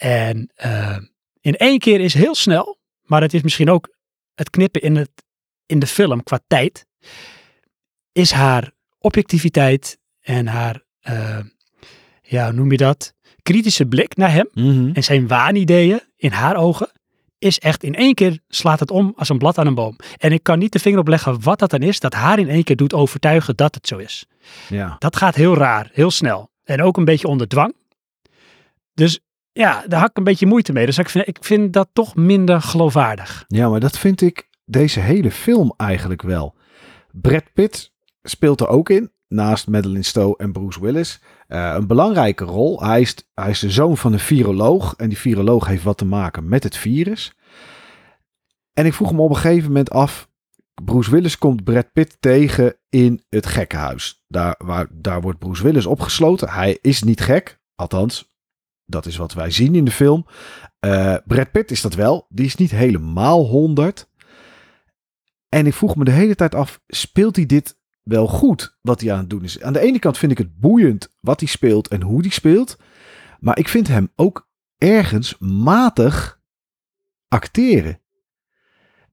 En 0.00 0.50
uh, 0.64 0.96
in 1.40 1.56
één 1.56 1.78
keer 1.78 2.00
is 2.00 2.14
heel 2.14 2.34
snel, 2.34 2.78
maar 3.02 3.22
het 3.22 3.34
is 3.34 3.42
misschien 3.42 3.70
ook 3.70 3.96
het 4.34 4.50
knippen 4.50 4.82
in, 4.82 4.96
het, 4.96 5.10
in 5.66 5.78
de 5.78 5.86
film 5.86 6.22
qua 6.22 6.40
tijd, 6.46 6.86
is 8.12 8.30
haar 8.30 8.72
objectiviteit 8.98 9.98
en 10.20 10.46
haar, 10.46 10.82
uh, 11.08 11.38
ja, 12.22 12.44
hoe 12.44 12.52
noem 12.52 12.70
je 12.70 12.76
dat, 12.76 13.14
kritische 13.42 13.86
blik 13.86 14.16
naar 14.16 14.32
hem 14.32 14.48
Mm 14.52 14.64
-hmm. 14.64 14.94
en 14.94 15.04
zijn 15.04 15.28
waanideeën 15.28 16.00
in 16.16 16.32
haar 16.32 16.56
ogen 16.56 16.90
is 17.38 17.58
echt 17.58 17.82
in 17.82 17.94
één 17.94 18.14
keer 18.14 18.38
slaat 18.48 18.80
het 18.80 18.90
om 18.90 19.12
als 19.16 19.28
een 19.28 19.38
blad 19.38 19.58
aan 19.58 19.66
een 19.66 19.74
boom. 19.74 19.96
En 20.16 20.32
ik 20.32 20.42
kan 20.42 20.58
niet 20.58 20.72
de 20.72 20.78
vinger 20.78 20.98
opleggen 20.98 21.42
wat 21.42 21.58
dat 21.58 21.70
dan 21.70 21.82
is, 21.82 22.00
dat 22.00 22.14
haar 22.14 22.38
in 22.38 22.48
één 22.48 22.64
keer 22.64 22.76
doet 22.76 22.94
overtuigen 22.94 23.56
dat 23.56 23.74
het 23.74 23.86
zo 23.86 23.96
is. 23.96 24.26
Ja. 24.68 24.96
Dat 24.98 25.16
gaat 25.16 25.34
heel 25.34 25.56
raar, 25.56 25.90
heel 25.92 26.10
snel. 26.10 26.50
En 26.64 26.82
ook 26.82 26.96
een 26.96 27.04
beetje 27.04 27.28
onder 27.28 27.48
dwang. 27.48 27.74
Dus 28.94 29.20
ja, 29.52 29.84
daar 29.86 30.00
had 30.00 30.10
ik 30.10 30.16
een 30.16 30.24
beetje 30.24 30.46
moeite 30.46 30.72
mee. 30.72 30.86
Dus 30.86 30.98
ik 30.98 31.08
vind, 31.08 31.28
ik 31.28 31.38
vind 31.40 31.72
dat 31.72 31.88
toch 31.92 32.14
minder 32.14 32.60
geloofwaardig. 32.60 33.44
Ja, 33.46 33.68
maar 33.68 33.80
dat 33.80 33.98
vind 33.98 34.20
ik 34.20 34.48
deze 34.64 35.00
hele 35.00 35.30
film 35.30 35.74
eigenlijk 35.76 36.22
wel. 36.22 36.54
Brad 37.12 37.52
Pitt 37.52 37.92
speelt 38.22 38.60
er 38.60 38.68
ook 38.68 38.90
in, 38.90 39.12
naast 39.28 39.68
Madeline 39.68 40.02
Stowe 40.02 40.36
en 40.36 40.52
Bruce 40.52 40.80
Willis. 40.80 41.20
Uh, 41.48 41.72
een 41.76 41.86
belangrijke 41.86 42.44
rol. 42.44 42.82
Hij 42.82 43.00
is, 43.00 43.16
hij 43.34 43.54
de 43.60 43.70
zoon 43.70 43.96
van 43.96 44.12
een 44.12 44.18
viroloog. 44.18 44.94
En 44.96 45.08
die 45.08 45.18
viroloog 45.18 45.66
heeft 45.66 45.82
wat 45.82 45.98
te 45.98 46.04
maken 46.04 46.48
met 46.48 46.62
het 46.62 46.76
virus. 46.76 47.34
En 48.72 48.86
ik 48.86 48.94
vroeg 48.94 49.12
me 49.12 49.20
op 49.20 49.30
een 49.30 49.36
gegeven 49.36 49.66
moment 49.66 49.90
af. 49.90 50.28
Bruce 50.84 51.10
Willis 51.10 51.38
komt 51.38 51.64
Brad 51.64 51.92
Pitt 51.92 52.16
tegen 52.20 52.76
in 52.88 53.24
het 53.28 53.46
gekkenhuis. 53.46 54.24
Daar, 54.28 54.54
waar, 54.58 54.86
daar 54.92 55.20
wordt 55.20 55.38
Bruce 55.38 55.62
Willis 55.62 55.86
opgesloten. 55.86 56.48
Hij 56.48 56.78
is 56.80 57.02
niet 57.02 57.20
gek. 57.20 57.58
Althans, 57.74 58.29
dat 58.90 59.06
is 59.06 59.16
wat 59.16 59.32
wij 59.32 59.50
zien 59.50 59.74
in 59.74 59.84
de 59.84 59.90
film. 59.90 60.26
Uh, 60.86 61.16
Brad 61.26 61.50
Pitt 61.50 61.70
is 61.70 61.80
dat 61.80 61.94
wel. 61.94 62.26
Die 62.28 62.46
is 62.46 62.54
niet 62.54 62.70
helemaal 62.70 63.46
100. 63.46 64.08
En 65.48 65.66
ik 65.66 65.74
vroeg 65.74 65.96
me 65.96 66.04
de 66.04 66.10
hele 66.10 66.34
tijd 66.34 66.54
af, 66.54 66.80
speelt 66.88 67.36
hij 67.36 67.46
dit 67.46 67.78
wel 68.02 68.26
goed 68.26 68.78
wat 68.80 69.00
hij 69.00 69.12
aan 69.12 69.18
het 69.18 69.30
doen 69.30 69.44
is? 69.44 69.62
Aan 69.62 69.72
de 69.72 69.80
ene 69.80 69.98
kant 69.98 70.18
vind 70.18 70.32
ik 70.32 70.38
het 70.38 70.58
boeiend 70.58 71.14
wat 71.20 71.40
hij 71.40 71.48
speelt 71.48 71.88
en 71.88 72.02
hoe 72.02 72.20
hij 72.20 72.30
speelt. 72.30 72.78
Maar 73.40 73.58
ik 73.58 73.68
vind 73.68 73.88
hem 73.88 74.12
ook 74.16 74.48
ergens 74.78 75.36
matig 75.38 76.40
acteren. 77.28 78.00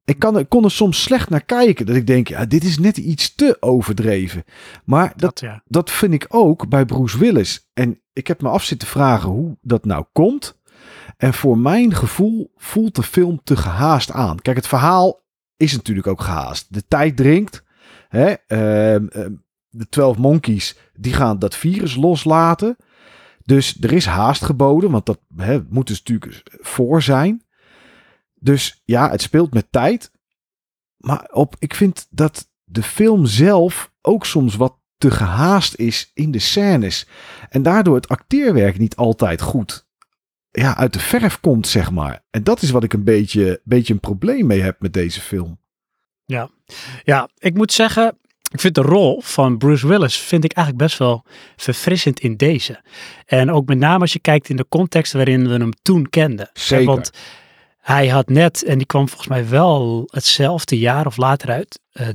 Ik, 0.05 0.19
kan, 0.19 0.39
ik 0.39 0.49
kon 0.49 0.63
er 0.63 0.71
soms 0.71 1.03
slecht 1.03 1.29
naar 1.29 1.45
kijken. 1.45 1.85
Dat 1.85 1.95
ik 1.95 2.07
denk, 2.07 2.27
ja, 2.27 2.45
dit 2.45 2.63
is 2.63 2.79
net 2.79 2.97
iets 2.97 3.35
te 3.35 3.57
overdreven. 3.59 4.43
Maar 4.85 5.13
dat, 5.15 5.39
dat, 5.39 5.61
dat 5.65 5.91
vind 5.91 6.13
ik 6.13 6.25
ook 6.29 6.69
bij 6.69 6.85
Bruce 6.85 7.17
Willis. 7.17 7.69
En 7.73 8.01
ik 8.17 8.27
heb 8.27 8.41
me 8.41 8.49
af 8.49 8.63
zitten 8.63 8.87
vragen 8.87 9.29
hoe 9.29 9.57
dat 9.61 9.85
nou 9.85 10.05
komt. 10.11 10.59
En 11.17 11.33
voor 11.33 11.57
mijn 11.57 11.93
gevoel 11.93 12.51
voelt 12.55 12.95
de 12.95 13.03
film 13.03 13.41
te 13.43 13.57
gehaast 13.57 14.11
aan. 14.11 14.39
Kijk, 14.39 14.55
het 14.55 14.67
verhaal 14.67 15.21
is 15.57 15.73
natuurlijk 15.73 16.07
ook 16.07 16.21
gehaast. 16.21 16.73
De 16.73 16.87
tijd 16.87 17.17
dringt. 17.17 17.63
Hè? 18.09 18.33
Ehm, 18.47 19.07
ehm, 19.07 19.33
de 19.69 19.89
12 19.89 20.17
Monkeys 20.17 20.77
die 20.93 21.13
gaan 21.13 21.39
dat 21.39 21.55
virus 21.55 21.95
loslaten. 21.95 22.75
Dus 23.43 23.77
er 23.81 23.93
is 23.93 24.05
haast 24.05 24.43
geboden, 24.43 24.91
want 24.91 25.05
dat 25.05 25.19
hè, 25.35 25.61
moet 25.69 25.87
dus 25.87 26.03
natuurlijk 26.03 26.57
voor 26.61 27.01
zijn. 27.01 27.45
Dus 28.33 28.81
ja, 28.85 29.09
het 29.09 29.21
speelt 29.21 29.53
met 29.53 29.71
tijd. 29.71 30.11
Maar 30.97 31.29
op, 31.31 31.55
ik 31.59 31.73
vind 31.73 32.07
dat 32.09 32.49
de 32.63 32.83
film 32.83 33.25
zelf 33.25 33.91
ook 34.01 34.25
soms 34.25 34.55
wat 34.55 34.77
te 34.97 35.11
gehaast 35.11 35.75
is 35.75 36.11
in 36.13 36.31
de 36.31 36.39
scènes. 36.39 37.07
En 37.49 37.63
daardoor 37.63 37.95
het 37.95 38.09
acteerwerk 38.09 38.77
niet 38.77 38.95
altijd 38.95 39.41
goed 39.41 39.87
ja, 40.61 40.77
uit 40.77 40.93
de 40.93 40.99
verf 40.99 41.39
komt, 41.39 41.67
zeg 41.67 41.91
maar. 41.91 42.23
En 42.29 42.43
dat 42.43 42.61
is 42.61 42.69
wat 42.69 42.83
ik 42.83 42.93
een 42.93 43.03
beetje, 43.03 43.61
beetje 43.63 43.93
een 43.93 43.99
probleem 43.99 44.45
mee 44.45 44.61
heb 44.61 44.81
met 44.81 44.93
deze 44.93 45.21
film. 45.21 45.59
Ja, 46.25 46.49
ja 47.03 47.29
ik 47.37 47.53
moet 47.53 47.73
zeggen, 47.73 48.17
ik 48.51 48.59
vind 48.59 48.75
de 48.75 48.81
rol 48.81 49.21
van 49.21 49.57
Bruce 49.57 49.87
Willis 49.87 50.17
vind 50.17 50.43
ik 50.43 50.53
eigenlijk 50.53 50.87
best 50.87 50.99
wel 50.99 51.25
verfrissend 51.55 52.19
in 52.19 52.35
deze. 52.35 52.83
En 53.25 53.51
ook 53.51 53.67
met 53.67 53.77
name 53.77 53.99
als 53.99 54.13
je 54.13 54.19
kijkt 54.19 54.49
in 54.49 54.55
de 54.55 54.67
context 54.69 55.13
waarin 55.13 55.47
we 55.47 55.53
hem 55.53 55.73
toen 55.81 56.09
kenden. 56.09 56.49
Zeker. 56.53 56.85
Want 56.85 57.11
hij 57.77 58.07
had 58.07 58.29
net, 58.29 58.63
en 58.63 58.77
die 58.77 58.87
kwam 58.87 59.07
volgens 59.07 59.29
mij 59.29 59.49
wel 59.49 60.07
hetzelfde 60.11 60.77
jaar 60.77 61.05
of 61.05 61.17
later 61.17 61.49
uit, 61.49 61.79
uh, 61.93 62.07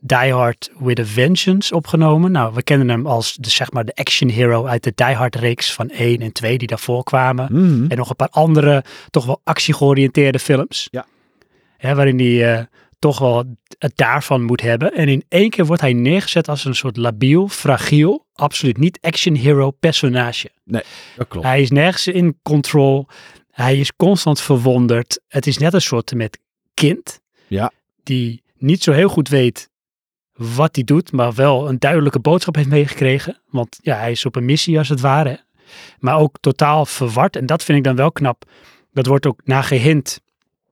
Die 0.00 0.32
Hard 0.32 0.70
with 0.78 0.98
a 0.98 1.04
Vengeance 1.04 1.74
opgenomen. 1.74 2.30
Nou, 2.30 2.54
we 2.54 2.62
kennen 2.62 2.88
hem 2.88 3.06
als 3.06 3.34
de, 3.34 3.50
zeg 3.50 3.72
maar, 3.72 3.84
de 3.84 3.94
action 3.94 4.28
hero 4.28 4.66
uit 4.66 4.82
de 4.82 4.92
Die 4.94 5.14
Hard 5.14 5.34
reeks 5.34 5.72
van 5.72 5.88
1 5.88 6.20
en 6.20 6.32
2 6.32 6.58
die 6.58 6.68
daarvoor 6.68 7.02
kwamen. 7.02 7.48
Mhm. 7.50 7.90
En 7.90 7.96
nog 7.96 8.10
een 8.10 8.16
paar 8.16 8.28
andere, 8.30 8.84
toch 9.10 9.26
wel 9.26 9.40
actiegeoriënteerde 9.44 10.38
films. 10.38 10.88
Ja. 10.90 11.06
waarin 11.94 12.18
hij 12.18 12.58
uh, 12.58 12.64
toch 12.98 13.18
wel 13.18 13.44
het 13.78 13.92
daarvan 13.96 14.42
moet 14.42 14.60
hebben. 14.60 14.94
En 14.94 15.08
in 15.08 15.24
één 15.28 15.50
keer 15.50 15.66
wordt 15.66 15.82
hij 15.82 15.92
neergezet 15.92 16.48
als 16.48 16.64
een 16.64 16.74
soort 16.74 16.96
labiel, 16.96 17.48
fragiel, 17.48 18.26
absoluut 18.32 18.78
niet 18.78 18.98
action 19.00 19.34
hero 19.34 19.70
personage. 19.70 20.50
Nee, 20.64 20.82
dat 21.16 21.28
klopt. 21.28 21.46
Hij 21.46 21.62
is 21.62 21.70
nergens 21.70 22.06
in 22.06 22.38
control. 22.42 23.06
Hij 23.50 23.78
is 23.78 23.96
constant 23.96 24.40
verwonderd. 24.40 25.20
Het 25.28 25.46
is 25.46 25.58
net 25.58 25.74
een 25.74 25.80
soort 25.80 26.14
met 26.14 26.38
kind. 26.74 27.20
Ja. 27.46 27.72
Die 28.02 28.42
niet 28.56 28.82
zo 28.82 28.92
heel 28.92 29.08
goed 29.08 29.28
weet 29.28 29.68
wat 30.38 30.74
hij 30.74 30.84
doet, 30.84 31.12
maar 31.12 31.34
wel 31.34 31.68
een 31.68 31.78
duidelijke 31.78 32.18
boodschap 32.18 32.54
heeft 32.54 32.68
meegekregen. 32.68 33.40
Want 33.50 33.78
ja, 33.82 33.96
hij 33.96 34.10
is 34.10 34.26
op 34.26 34.36
een 34.36 34.44
missie 34.44 34.78
als 34.78 34.88
het 34.88 35.00
ware. 35.00 35.40
Maar 35.98 36.18
ook 36.18 36.36
totaal 36.40 36.86
verward. 36.86 37.36
En 37.36 37.46
dat 37.46 37.64
vind 37.64 37.78
ik 37.78 37.84
dan 37.84 37.96
wel 37.96 38.12
knap. 38.12 38.44
Dat 38.92 39.06
wordt 39.06 39.26
ook 39.26 39.40
nagehint 39.44 40.20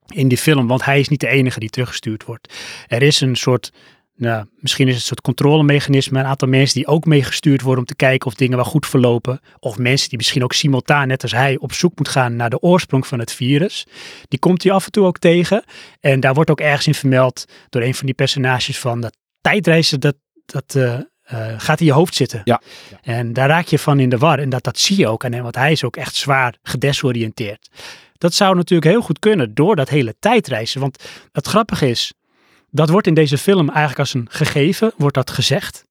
in 0.06 0.28
die 0.28 0.38
film, 0.38 0.66
want 0.66 0.85
hij 0.85 1.00
is 1.00 1.08
niet 1.08 1.20
de 1.20 1.28
enige 1.28 1.61
die 1.61 1.70
teruggestuurd 1.70 2.25
wordt. 2.25 2.54
Er 2.87 3.02
is 3.02 3.20
een 3.20 3.37
soort 3.37 3.73
nou, 4.16 4.44
misschien 4.58 4.87
is 4.87 4.92
het 4.92 5.00
een 5.00 5.08
soort 5.08 5.20
controlemechanisme. 5.20 6.18
Een 6.18 6.26
aantal 6.26 6.49
mensen 6.49 6.75
die 6.75 6.87
ook 6.87 7.04
meegestuurd 7.04 7.61
worden 7.61 7.80
om 7.80 7.87
te 7.87 7.96
kijken 7.96 8.26
of 8.26 8.35
dingen 8.35 8.56
wel 8.56 8.64
goed 8.64 8.87
verlopen. 8.87 9.40
Of 9.58 9.78
mensen 9.78 10.08
die 10.08 10.18
misschien 10.18 10.42
ook 10.42 10.52
simultaan, 10.52 11.08
net 11.08 11.23
als 11.23 11.32
hij, 11.32 11.58
op 11.58 11.73
zoek 11.73 11.92
moet 11.96 12.08
gaan 12.08 12.37
naar 12.37 12.50
de 12.50 12.61
oorsprong 12.61 13.06
van 13.06 13.18
het 13.18 13.32
virus. 13.32 13.87
Die 14.28 14.38
komt 14.38 14.62
hij 14.62 14.73
af 14.73 14.85
en 14.85 14.90
toe 14.90 15.06
ook 15.06 15.18
tegen. 15.18 15.64
En 16.00 16.20
daar 16.20 16.35
wordt 16.35 16.50
ook 16.50 16.61
ergens 16.61 16.87
in 16.87 16.94
vermeld 16.94 17.44
door 17.68 17.82
een 17.82 17.94
van 17.94 18.06
die 18.06 18.14
personages 18.14 18.78
van 18.78 19.00
dat 19.00 19.16
tijdreizen, 19.50 20.00
dat, 20.00 20.17
dat 20.47 20.75
uh, 20.76 20.99
uh, 21.33 21.55
gaat 21.57 21.81
in 21.81 21.87
je 21.87 21.93
hoofd 21.93 22.15
zitten. 22.15 22.41
Ja. 22.45 22.61
En 23.03 23.33
daar 23.33 23.49
raak 23.49 23.67
je 23.67 23.79
van 23.79 24.00
in 24.00 24.09
de 24.09 24.19
war. 24.19 24.38
En 24.38 24.49
dat, 24.49 24.65
dat 24.65 24.79
zie 24.79 24.99
je 24.99 25.09
ook 25.09 25.25
aan 25.25 25.33
hem, 25.33 25.43
want 25.43 25.55
hij 25.55 25.73
is 25.73 25.85
ook 25.85 25.97
echt 25.97 26.15
zwaar 26.15 26.55
gedesoriënteerd. 26.62 27.69
Dat 28.19 28.35
zou 28.35 28.57
natuurlijk 28.57 28.91
heel 28.91 29.03
goed 29.03 29.19
kunnen 29.19 29.55
door 29.55 29.76
dat 29.76 29.88
hele 29.88 30.15
tijdreizen. 30.19 30.81
Want 30.81 31.05
het 31.33 31.47
grappige 31.47 31.88
is, 31.88 32.12
dat 32.71 32.88
wordt 32.88 33.07
in 33.07 33.15
deze 33.15 33.38
film 33.38 33.69
eigenlijk 33.69 33.99
als 33.99 34.15
een 34.15 34.26
gegeven, 34.31 34.93
wordt 34.97 35.15
dat 35.15 35.31
gezegd. 35.31 35.86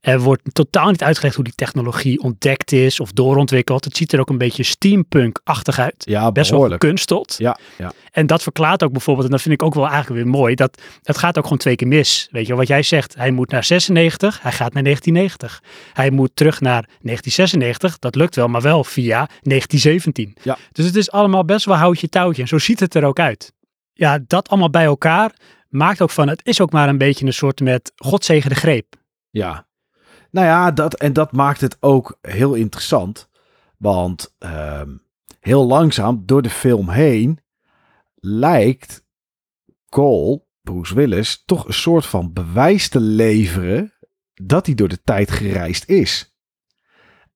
Er 0.00 0.20
wordt 0.20 0.42
totaal 0.52 0.90
niet 0.90 1.02
uitgelegd 1.02 1.34
hoe 1.34 1.44
die 1.44 1.54
technologie 1.54 2.20
ontdekt 2.20 2.72
is 2.72 3.00
of 3.00 3.12
doorontwikkeld. 3.12 3.84
Het 3.84 3.96
ziet 3.96 4.12
er 4.12 4.20
ook 4.20 4.28
een 4.28 4.38
beetje 4.38 4.62
steampunk-achtig 4.62 5.78
uit. 5.78 5.94
Ja, 5.98 6.32
Best 6.32 6.50
wel 6.50 6.68
gekunsteld. 6.68 7.34
Ja, 7.38 7.58
ja. 7.78 7.92
En 8.10 8.26
dat 8.26 8.42
verklaart 8.42 8.82
ook 8.82 8.92
bijvoorbeeld, 8.92 9.26
en 9.26 9.32
dat 9.32 9.42
vind 9.42 9.54
ik 9.54 9.62
ook 9.62 9.74
wel 9.74 9.88
eigenlijk 9.88 10.22
weer 10.22 10.32
mooi, 10.32 10.54
dat 10.54 10.82
het 11.02 11.18
gaat 11.18 11.38
ook 11.38 11.42
gewoon 11.42 11.58
twee 11.58 11.76
keer 11.76 11.88
mis. 11.88 12.28
Weet 12.30 12.46
je 12.46 12.54
wat 12.54 12.66
jij 12.66 12.82
zegt, 12.82 13.14
hij 13.14 13.30
moet 13.30 13.50
naar 13.50 13.64
96, 13.64 14.42
hij 14.42 14.52
gaat 14.52 14.72
naar 14.72 14.82
1990. 14.82 15.62
Hij 15.92 16.10
moet 16.10 16.30
terug 16.34 16.60
naar 16.60 16.82
1996, 16.82 17.98
dat 17.98 18.14
lukt 18.14 18.36
wel, 18.36 18.48
maar 18.48 18.62
wel 18.62 18.84
via 18.84 19.26
1917. 19.26 20.36
Ja. 20.42 20.58
Dus 20.72 20.86
het 20.86 20.96
is 20.96 21.10
allemaal 21.10 21.44
best 21.44 21.64
wel 21.64 21.76
houtje 21.76 22.08
touwtje 22.08 22.42
en 22.42 22.48
zo 22.48 22.58
ziet 22.58 22.80
het 22.80 22.94
er 22.94 23.04
ook 23.04 23.18
uit. 23.18 23.52
Ja, 23.92 24.18
dat 24.26 24.48
allemaal 24.48 24.70
bij 24.70 24.84
elkaar 24.84 25.32
maakt 25.68 26.00
ook 26.02 26.10
van, 26.10 26.28
het 26.28 26.40
is 26.46 26.60
ook 26.60 26.72
maar 26.72 26.88
een 26.88 26.98
beetje 26.98 27.26
een 27.26 27.32
soort 27.32 27.60
met 27.60 27.92
godzegen 27.96 28.50
de 28.50 28.56
greep. 28.56 28.94
Ja. 29.30 29.68
Nou 30.30 30.46
ja, 30.46 30.70
dat, 30.70 30.94
en 30.94 31.12
dat 31.12 31.32
maakt 31.32 31.60
het 31.60 31.76
ook 31.80 32.18
heel 32.22 32.54
interessant. 32.54 33.28
Want 33.76 34.36
uh, 34.40 34.82
heel 35.40 35.66
langzaam 35.66 36.22
door 36.26 36.42
de 36.42 36.50
film 36.50 36.88
heen 36.88 37.40
lijkt 38.14 39.04
Cole, 39.88 40.42
Bruce 40.62 40.94
Willis, 40.94 41.42
toch 41.46 41.66
een 41.66 41.74
soort 41.74 42.06
van 42.06 42.32
bewijs 42.32 42.88
te 42.88 43.00
leveren 43.00 43.92
dat 44.34 44.66
hij 44.66 44.74
door 44.74 44.88
de 44.88 45.02
tijd 45.04 45.30
gereisd 45.30 45.88
is. 45.88 46.34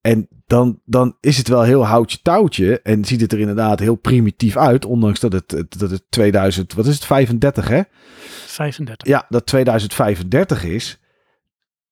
En 0.01 0.29
dan, 0.47 0.81
dan 0.85 1.17
is 1.21 1.37
het 1.37 1.49
wel 1.49 1.63
heel 1.63 1.87
houtje 1.87 2.19
touwtje 2.23 2.81
en 2.81 3.05
ziet 3.05 3.21
het 3.21 3.33
er 3.33 3.39
inderdaad 3.39 3.79
heel 3.79 3.95
primitief 3.95 4.57
uit, 4.57 4.85
ondanks 4.85 5.21
dat 5.21 5.33
het, 5.33 5.49
dat 5.79 5.91
het 5.91 6.05
2000, 6.09 6.73
wat 6.73 6.87
is 6.87 6.95
het, 6.95 7.05
35 7.05 7.69
hè? 7.69 7.83
35. 8.47 9.09
Ja, 9.09 9.27
dat 9.29 9.47
2035 9.47 10.65
is. 10.65 10.99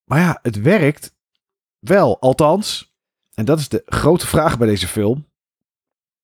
Maar 0.05 0.19
ja, 0.21 0.39
het 0.43 0.61
werkt 0.61 1.15
wel, 1.79 2.21
althans. 2.21 2.93
En 3.35 3.45
dat 3.45 3.59
is 3.59 3.69
de 3.69 3.83
grote 3.87 4.27
vraag 4.27 4.59
bij 4.59 4.67
deze 4.69 4.89
film. 4.89 5.29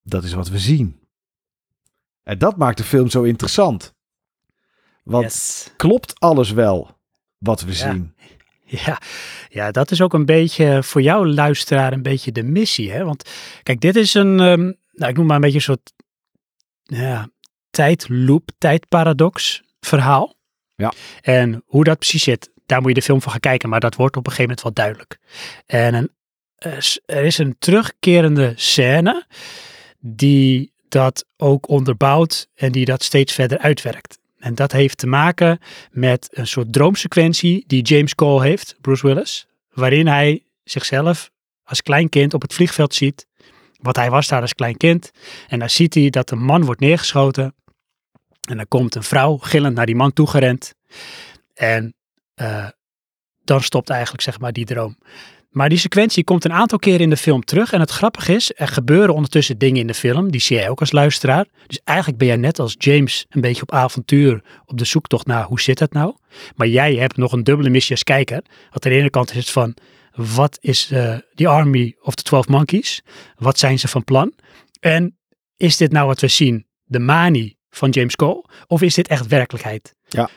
Dat 0.03 0.25
is 0.25 0.33
wat 0.33 0.49
we 0.49 0.59
zien. 0.59 1.01
En 2.23 2.39
dat 2.39 2.57
maakt 2.57 2.77
de 2.79 2.85
film 2.85 3.09
zo 3.11 3.23
interessant. 3.23 3.95
Want 5.05 5.25
Yes. 5.25 5.73
klopt 5.77 6.21
alles 6.21 6.51
wel 6.51 6.99
wat 7.39 7.61
we 7.61 7.71
Ja. 7.71 7.75
zien? 7.93 8.15
Ja, 8.65 9.01
ja, 9.49 9.71
dat 9.71 9.91
is 9.91 10.01
ook 10.01 10.13
een 10.13 10.25
beetje 10.27 10.83
voor 10.83 11.03
jou 11.03 11.29
luisteraar 11.29 11.93
een 11.93 12.03
beetje 12.03 12.33
de 12.33 12.43
missie. 12.43 12.91
Hè? 12.93 13.05
Want 13.05 13.31
kijk, 13.63 13.81
dit 13.81 13.97
is 13.97 14.15
een, 14.15 14.41
ehm, 14.41 14.73
nou, 14.93 15.11
ik 15.11 15.17
noem 15.17 15.27
maar 15.27 15.35
een 15.37 15.41
beetje 15.41 15.57
een 15.57 15.63
soort 15.63 15.93
ja, 16.83 17.29
tijdloop, 17.71 18.51
tijdparadox 18.59 19.63
verhaal. 19.81 20.35
Ja. 20.75 20.93
En 21.21 21.63
hoe 21.67 21.85
dat 21.85 21.99
precies 21.99 22.23
zit, 22.23 22.51
daar 22.69 22.81
moet 22.81 22.89
je 22.89 22.95
de 22.95 23.03
film 23.03 23.23
van 23.23 23.31
gaan 23.31 23.41
kijken. 23.41 23.69
Maar 23.69 23.81
dat 23.81 23.95
wordt 23.95 24.17
op 24.17 24.27
een 24.27 24.33
gegeven 24.33 24.55
moment 24.57 24.77
wel 24.77 24.85
duidelijk. 24.87 25.19
En 25.67 25.95
een, 25.95 26.11
er 26.59 26.77
is- 26.77 27.01
er 27.07 27.25
is 27.25 27.39
een 27.39 27.57
terugkerende 27.59 28.53
scène 28.57 29.27
die 29.99 30.73
dat 30.89 31.25
ook 31.37 31.69
onderbouwt 31.69 32.49
en 32.55 32.73
die 32.73 32.85
dat 32.85 33.03
steeds 33.03 33.33
verder 33.33 33.59
uitwerkt. 33.59 34.19
En 34.39 34.55
dat 34.55 34.73
heeft 34.73 34.99
te 34.99 35.07
maken 35.07 35.59
met 35.91 36.29
een 36.33 36.47
soort 36.47 36.73
droomsequentie 36.73 37.65
die 37.67 37.83
James 37.83 38.15
Cole 38.15 38.43
heeft, 38.45 38.77
Bruce 38.81 39.07
Willis, 39.07 39.47
waarin 39.73 40.07
hij 40.07 40.43
zichzelf 40.65 41.31
als 41.65 41.83
klein 41.83 42.09
kind 42.09 42.35
op 42.35 42.43
het 42.43 42.55
vliegveld 42.55 42.95
ziet. 42.95 43.27
Wat 43.81 43.97
hij 43.97 44.11
was 44.11 44.29
daar 44.29 44.41
als 44.41 44.55
klein 44.55 44.77
kind. 44.77 45.11
En 45.49 45.59
dan 45.59 45.71
ziet 45.71 45.95
hij 45.95 46.11
dat 46.11 46.31
een 46.31 46.43
man 46.43 46.65
wordt 46.65 46.81
neergeschoten. 46.81 47.55
En 48.49 48.57
dan 48.57 48.69
komt 48.69 48.95
een 48.95 49.03
vrouw 49.03 49.37
gillend 49.37 49.75
naar 49.75 49.87
die 49.87 49.95
man 49.97 50.13
toegerend. 50.13 50.75
En 51.55 51.95
eh, 52.39 52.67
dan 53.45 53.63
stopt 53.63 53.91
eigenlijk 53.91 54.23
zeg 54.23 54.41
maar 54.41 54.53
die 54.53 54.65
droom. 54.65 54.99
Maar 55.49 55.69
die 55.69 55.79
sequentie 55.79 56.25
komt 56.25 56.45
een 56.45 56.53
aantal 56.53 56.79
keren 56.79 57.01
in 57.01 57.11
de 57.11 57.17
film 57.17 57.45
terug. 57.45 57.73
En 57.73 57.81
het 57.81 57.91
grappige 57.91 58.35
is, 58.35 58.53
er 58.55 58.69
gebeuren 58.69 59.15
ondertussen 59.15 59.59
dingen 59.59 59.81
in 59.81 59.87
de 59.87 59.95
film. 59.95 60.31
Die 60.31 60.41
zie 60.41 60.57
jij 60.57 60.69
ook 60.69 60.81
als 60.81 60.93
luisteraar. 60.93 61.47
Dus 61.67 61.81
eigenlijk 61.85 62.19
ben 62.19 62.27
jij 62.29 62.37
net 62.37 62.59
als 62.59 62.75
James 62.79 63.27
een 63.29 63.41
beetje 63.41 63.63
op 63.63 63.73
avontuur. 63.73 64.43
Op 64.65 64.79
de 64.79 64.85
zoektocht 64.85 65.27
naar 65.27 65.45
hoe 65.45 65.61
zit 65.61 65.79
dat 65.79 65.93
nou. 65.93 66.17
Maar 66.57 66.67
jij 66.67 66.95
hebt 66.95 67.17
nog 67.17 67.33
een 67.33 67.45
dubbele 67.45 67.71
missie 67.71 67.93
als 67.93 68.05
kijker. 68.05 68.43
Want 68.71 68.85
aan 68.85 68.93
de 68.93 68.99
ene 68.99 69.11
kant 69.11 69.31
is 69.31 69.37
het 69.37 69.51
van, 69.51 69.77
wat 70.15 70.59
is 70.61 70.93
die 71.35 71.49
Army 71.49 71.97
of 72.01 72.15
the 72.15 72.23
Twelve 72.23 72.51
Monkeys? 72.51 73.03
Wat 73.37 73.59
zijn 73.59 73.79
ze 73.79 73.89
van 73.89 74.05
plan? 74.05 74.33
En 74.81 75.19
is 75.57 75.77
dit 75.77 75.93
nou 75.93 76.07
wat 76.07 76.21
we 76.21 76.29
zien, 76.29 76.67
de 76.85 76.99
manie 76.99 77.59
van 77.71 77.91
James 77.91 78.17
Cole? 78.17 78.45
Of 78.67 78.83
is 78.83 78.95
dit 78.95 79.09
echt 79.09 79.27
werkelijkheid? 79.27 79.95
Ja. 80.09 80.29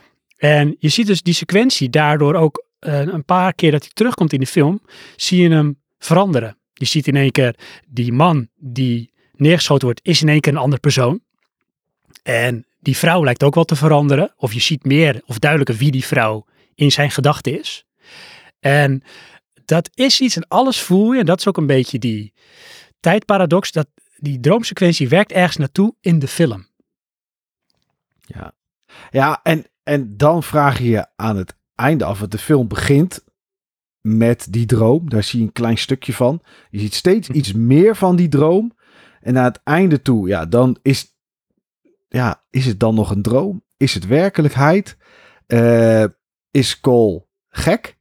En 0.42 0.76
je 0.80 0.90
ziet 0.90 1.08
dus 1.08 1.22
die 1.22 1.34
sequentie 1.34 1.90
daardoor 1.90 2.36
ook 2.36 2.66
uh, 2.80 3.00
een 3.00 3.26
paar 3.26 3.54
keer 3.54 3.72
dat 3.72 3.82
hij 3.82 3.92
terugkomt 3.94 4.34
in 4.34 4.40
de 4.40 4.46
film, 4.46 4.82
zie 5.16 5.42
je 5.42 5.50
hem 5.50 5.82
veranderen. 6.00 6.58
Je 6.74 6.86
ziet 6.86 7.08
in 7.08 7.16
één 7.16 7.32
keer 7.32 7.56
die 7.88 8.12
man 8.12 8.50
die 8.56 9.14
neergeschoten 9.32 9.86
wordt, 9.86 10.00
is 10.04 10.22
in 10.22 10.30
één 10.30 10.40
keer 10.40 10.52
een 10.52 10.60
andere 10.60 10.82
persoon. 10.82 11.22
En 12.24 12.66
die 12.80 12.98
vrouw 12.98 13.24
lijkt 13.24 13.44
ook 13.44 13.56
wel 13.56 13.64
te 13.64 13.76
veranderen. 13.76 14.34
Of 14.36 14.54
je 14.54 14.60
ziet 14.60 14.86
meer 14.86 15.22
of 15.26 15.40
duidelijker 15.40 15.76
wie 15.76 15.92
die 15.92 16.06
vrouw 16.06 16.46
in 16.76 16.92
zijn 16.92 17.12
gedachten 17.12 17.60
is. 17.60 17.86
En 18.60 19.04
dat 19.66 19.90
is 19.94 20.22
iets 20.22 20.36
en 20.36 20.48
alles 20.48 20.80
voel 20.80 21.12
je. 21.12 21.20
En 21.20 21.26
dat 21.26 21.40
is 21.40 21.48
ook 21.48 21.58
een 21.58 21.68
beetje 21.68 22.00
die 22.00 22.34
tijdparadox. 23.00 23.72
Dat 23.72 23.88
die 24.16 24.40
droomsequentie 24.40 25.10
werkt 25.10 25.32
ergens 25.32 25.58
naartoe 25.58 25.96
in 26.00 26.20
de 26.20 26.28
film. 26.28 26.68
Ja, 28.22 28.54
ja 29.10 29.40
en, 29.44 29.66
en 29.84 30.18
dan 30.18 30.44
vraag 30.44 30.78
je 30.78 30.90
je 30.90 31.08
aan 31.16 31.38
het 31.38 31.58
einde 31.76 32.06
af. 32.06 32.20
Want 32.20 32.32
de 32.32 32.38
film 32.38 32.68
begint 32.68 33.24
met 34.02 34.48
die 34.50 34.66
droom. 34.66 35.10
Daar 35.10 35.24
zie 35.24 35.40
je 35.40 35.46
een 35.46 35.52
klein 35.52 35.78
stukje 35.78 36.14
van. 36.14 36.42
Je 36.70 36.80
ziet 36.80 36.94
steeds 36.94 37.28
mhm. 37.28 37.38
iets 37.38 37.54
meer 37.54 37.96
van 37.96 38.16
die 38.16 38.30
droom. 38.30 38.76
En 39.22 39.34
naar 39.34 39.44
het 39.44 39.60
einde 39.64 40.02
toe, 40.02 40.28
ja, 40.28 40.46
dan 40.46 40.78
is, 40.82 41.16
ja, 42.08 42.44
is 42.50 42.66
het 42.66 42.80
dan 42.80 42.96
nog 42.96 43.12
een 43.12 43.22
droom? 43.22 43.64
Is 43.78 43.94
het 43.94 44.08
werkelijkheid? 44.08 44.98
Uh, 45.48 46.06
is 46.52 46.80
Cole 46.80 47.26
gek? 47.50 47.98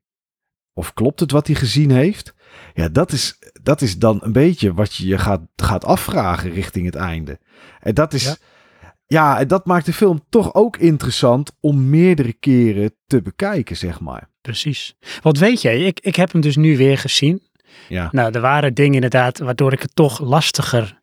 Of 0.73 0.95
klopt 0.95 1.21
het 1.21 1.31
wat 1.31 1.47
hij 1.47 1.57
gezien 1.57 1.91
heeft? 1.91 2.35
Ja, 2.75 2.89
dat 2.89 3.13
is, 3.13 3.39
dat 3.63 3.81
is 3.81 3.99
dan 3.99 4.19
een 4.23 4.33
beetje 4.33 4.75
wat 4.75 4.95
je 4.95 5.07
je 5.07 5.19
gaat, 5.19 5.41
gaat 5.57 5.85
afvragen 5.85 6.51
richting 6.51 6.87
het 6.87 6.95
einde. 6.95 7.39
En 7.81 7.95
dat 7.95 8.13
is, 8.13 8.25
ja. 8.25 8.37
Ja, 9.13 9.39
en 9.39 9.49
dat 9.49 9.67
maakt 9.67 9.87
de 9.87 9.93
film 9.93 10.25
toch 10.29 10.55
ook 10.55 10.77
interessant 10.77 11.53
om 11.61 11.89
meerdere 11.89 12.33
keren 12.33 12.95
te 13.07 13.23
bekijken, 13.23 13.77
zeg 13.77 14.01
maar. 14.01 14.29
Precies. 14.41 14.95
Want 15.23 15.39
weet 15.39 15.63
je, 15.63 15.85
ik, 15.85 16.01
ik 16.01 16.17
heb 16.17 16.33
hem 16.33 16.41
dus 16.41 16.57
nu 16.57 16.77
weer 16.77 16.99
gezien. 16.99 17.43
Ja. 17.89 18.09
Nou, 18.13 18.33
er 18.33 18.41
waren 18.41 18.75
dingen 18.75 18.95
inderdaad 18.95 19.39
waardoor 19.39 19.73
ik 19.73 19.83
het 19.83 19.95
toch 19.95 20.21
lastiger 20.21 21.01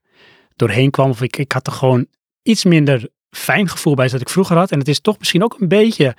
doorheen 0.56 0.92
kwam. 0.92 1.10
Of 1.10 1.22
ik, 1.22 1.38
ik 1.38 1.52
had 1.52 1.68
er 1.68 1.74
gewoon 1.74 2.08
iets 2.44 2.64
minder 2.64 3.10
fijn 3.30 3.70
gevoel 3.70 3.96
bij 3.96 4.08
dat 4.08 4.22
ik 4.22 4.30
vroeger 4.30 4.58
had. 4.58 4.72
En 4.72 4.80
het 4.80 4.88
is 4.88 5.00
toch 5.00 5.20
misschien 5.20 5.44
ook 5.44 5.60
een 5.60 5.68
beetje 5.68 6.16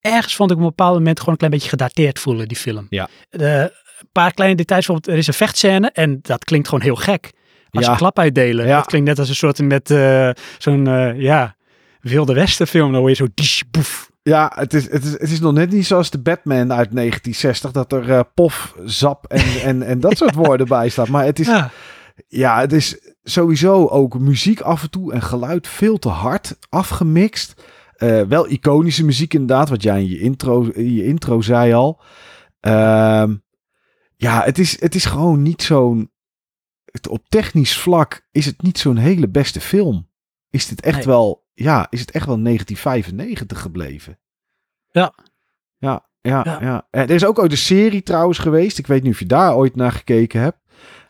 ergens 0.00 0.36
vond 0.36 0.50
ik 0.50 0.56
op 0.56 0.62
een 0.62 0.68
bepaald 0.68 0.94
moment 0.94 1.18
gewoon 1.18 1.32
een 1.32 1.38
klein 1.38 1.52
beetje 1.52 1.68
gedateerd 1.68 2.18
voelen, 2.18 2.48
die 2.48 2.56
film. 2.56 2.86
Ja. 2.90 3.08
een 3.30 3.70
paar 4.12 4.32
kleine 4.32 4.56
details, 4.56 4.86
bijvoorbeeld 4.86 5.14
er 5.14 5.20
is 5.20 5.26
een 5.26 5.46
vechtscène 5.46 5.90
en 5.90 6.18
dat 6.22 6.44
klinkt 6.44 6.68
gewoon 6.68 6.84
heel 6.84 6.96
gek. 6.96 7.32
Als 7.76 7.86
ja. 7.86 7.94
klap 7.94 8.18
uitdelen, 8.18 8.66
ja. 8.66 8.76
dat 8.76 8.86
klinkt 8.86 9.08
net 9.08 9.18
als 9.18 9.28
een 9.28 9.34
soort 9.34 9.62
met 9.62 9.90
uh, 9.90 10.30
zo'n, 10.58 10.88
uh, 10.88 11.20
ja, 11.20 11.56
Wilde 12.00 12.34
Westen 12.34 12.66
film, 12.66 12.92
dan 12.92 13.00
hoor 13.00 13.08
je 13.08 13.16
zo 13.16 13.26
dish, 13.34 13.62
boef. 13.70 14.10
Ja, 14.22 14.52
het 14.54 14.74
is, 14.74 14.90
het, 14.90 15.04
is, 15.04 15.12
het 15.12 15.30
is 15.30 15.40
nog 15.40 15.52
net 15.52 15.70
niet 15.70 15.86
zoals 15.86 16.10
de 16.10 16.18
Batman 16.18 16.72
uit 16.72 16.92
1960, 16.92 17.72
dat 17.72 17.92
er 17.92 18.08
uh, 18.08 18.20
pof, 18.34 18.74
zap 18.84 19.26
en, 19.26 19.60
en, 19.68 19.82
en 19.82 20.00
dat 20.00 20.16
soort 20.16 20.34
woorden 20.34 20.66
bij 20.66 20.88
staat. 20.88 21.08
Maar 21.08 21.24
het 21.24 21.38
is, 21.38 21.46
ja. 21.46 21.70
ja, 22.28 22.60
het 22.60 22.72
is 22.72 23.14
sowieso 23.22 23.86
ook 23.86 24.18
muziek 24.18 24.60
af 24.60 24.82
en 24.82 24.90
toe 24.90 25.12
en 25.12 25.22
geluid 25.22 25.68
veel 25.68 25.98
te 25.98 26.08
hard 26.08 26.56
afgemixt. 26.68 27.62
Uh, 27.98 28.22
wel 28.22 28.48
iconische 28.48 29.04
muziek 29.04 29.34
inderdaad, 29.34 29.68
wat 29.68 29.82
jij 29.82 30.00
in 30.00 30.08
je 30.08 30.20
intro, 30.20 30.62
in 30.62 30.94
je 30.94 31.04
intro 31.04 31.40
zei 31.40 31.72
al. 31.72 32.00
Uh, 32.66 33.24
ja, 34.16 34.42
het 34.42 34.58
is, 34.58 34.80
het 34.80 34.94
is 34.94 35.04
gewoon 35.04 35.42
niet 35.42 35.62
zo'n... 35.62 36.10
Op 37.08 37.28
technisch 37.28 37.78
vlak 37.78 38.26
is 38.30 38.46
het 38.46 38.62
niet 38.62 38.78
zo'n 38.78 38.96
hele 38.96 39.28
beste 39.28 39.60
film. 39.60 40.10
Is 40.50 40.66
dit 40.66 40.80
echt 40.80 41.04
wel... 41.04 41.44
Ja, 41.54 41.86
is 41.90 42.00
het 42.00 42.10
echt 42.10 42.26
wel 42.26 42.42
1995 42.42 43.60
gebleven. 43.60 44.18
Ja. 44.90 45.14
Ja, 45.78 46.08
ja, 46.20 46.40
ja. 46.44 46.58
ja. 46.60 46.86
Er 46.90 47.10
is 47.10 47.24
ook 47.24 47.38
ooit 47.38 47.50
een 47.50 47.56
serie 47.56 48.02
trouwens 48.02 48.38
geweest. 48.38 48.78
Ik 48.78 48.86
weet 48.86 49.02
niet 49.02 49.12
of 49.12 49.18
je 49.18 49.26
daar 49.26 49.54
ooit 49.54 49.76
naar 49.76 49.92
gekeken 49.92 50.40
hebt. 50.40 50.58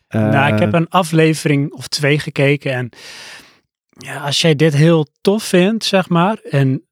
nou, 0.09 0.55
ik 0.55 0.61
heb 0.61 0.73
een 0.73 0.89
aflevering 0.89 1.73
of 1.73 1.89
twee 1.89 2.19
gekeken 2.19 2.73
en 2.73 2.91
ja, 3.99 4.21
als 4.21 4.41
jij 4.41 4.55
dit 4.55 4.75
heel 4.75 5.07
tof 5.21 5.43
vindt, 5.43 5.85
zeg 5.85 6.09
maar, 6.09 6.39
en 6.39 6.87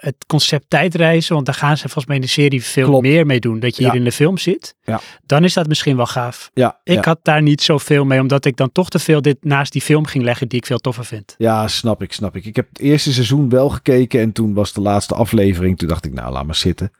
het 0.00 0.16
concept 0.26 0.64
tijdreizen, 0.68 1.34
want 1.34 1.46
daar 1.46 1.54
gaan 1.54 1.76
ze 1.76 1.82
volgens 1.82 2.06
mij 2.06 2.16
in 2.16 2.22
de 2.22 2.28
serie 2.28 2.64
veel 2.64 3.00
meer 3.00 3.26
mee 3.26 3.40
doen, 3.40 3.60
dat 3.60 3.76
je 3.76 3.84
hier 3.84 3.94
in 3.94 4.04
de 4.04 4.12
film 4.12 4.38
zit, 4.38 4.74
ja. 4.82 5.00
dan 5.26 5.44
is 5.44 5.52
dat 5.52 5.66
misschien 5.66 5.96
wel 5.96 6.06
gaaf. 6.06 6.50
Ja, 6.54 6.80
ik 6.84 7.04
had 7.04 7.18
daar 7.22 7.42
niet 7.42 7.62
zoveel 7.62 8.04
mee, 8.04 8.20
omdat 8.20 8.44
ik 8.44 8.56
dan 8.56 8.72
toch 8.72 8.88
te 8.88 8.98
veel 8.98 9.22
dit 9.22 9.36
naast 9.40 9.72
die 9.72 9.82
film 9.82 10.06
ging 10.06 10.24
leggen 10.24 10.48
die 10.48 10.58
ik 10.58 10.66
veel 10.66 10.78
toffer 10.78 11.04
vind. 11.04 11.34
Ja, 11.38 11.68
snap 11.68 12.02
ik, 12.02 12.12
snap 12.12 12.36
ik. 12.36 12.44
Ik 12.44 12.56
heb 12.56 12.68
het 12.68 12.78
eerste 12.78 13.12
seizoen 13.12 13.48
wel 13.48 13.68
gekeken 13.68 14.20
en 14.20 14.32
toen 14.32 14.54
was 14.54 14.72
de 14.72 14.80
laatste 14.80 15.14
aflevering, 15.14 15.78
toen 15.78 15.88
dacht 15.88 16.04
ik, 16.04 16.12
nou, 16.12 16.32
laat 16.32 16.46
maar 16.46 16.54
zitten. 16.54 16.92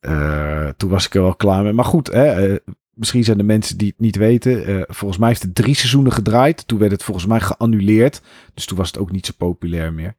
Uh, 0.00 0.68
toen 0.76 0.90
was 0.90 1.06
ik 1.06 1.14
er 1.14 1.22
wel 1.22 1.34
klaar 1.34 1.62
mee. 1.62 1.72
Maar 1.72 1.84
goed, 1.84 2.06
hè, 2.06 2.48
uh, 2.48 2.56
misschien 2.92 3.24
zijn 3.24 3.38
de 3.38 3.44
mensen 3.44 3.78
die 3.78 3.88
het 3.88 3.98
niet 3.98 4.16
weten. 4.16 4.70
Uh, 4.70 4.82
volgens 4.86 5.18
mij 5.18 5.28
heeft 5.28 5.42
het 5.42 5.54
drie 5.54 5.74
seizoenen 5.74 6.12
gedraaid. 6.12 6.66
Toen 6.66 6.78
werd 6.78 6.92
het 6.92 7.02
volgens 7.02 7.26
mij 7.26 7.40
geannuleerd. 7.40 8.22
Dus 8.54 8.66
toen 8.66 8.76
was 8.76 8.86
het 8.86 8.98
ook 8.98 9.12
niet 9.12 9.26
zo 9.26 9.32
populair 9.36 9.92
meer. 9.92 10.14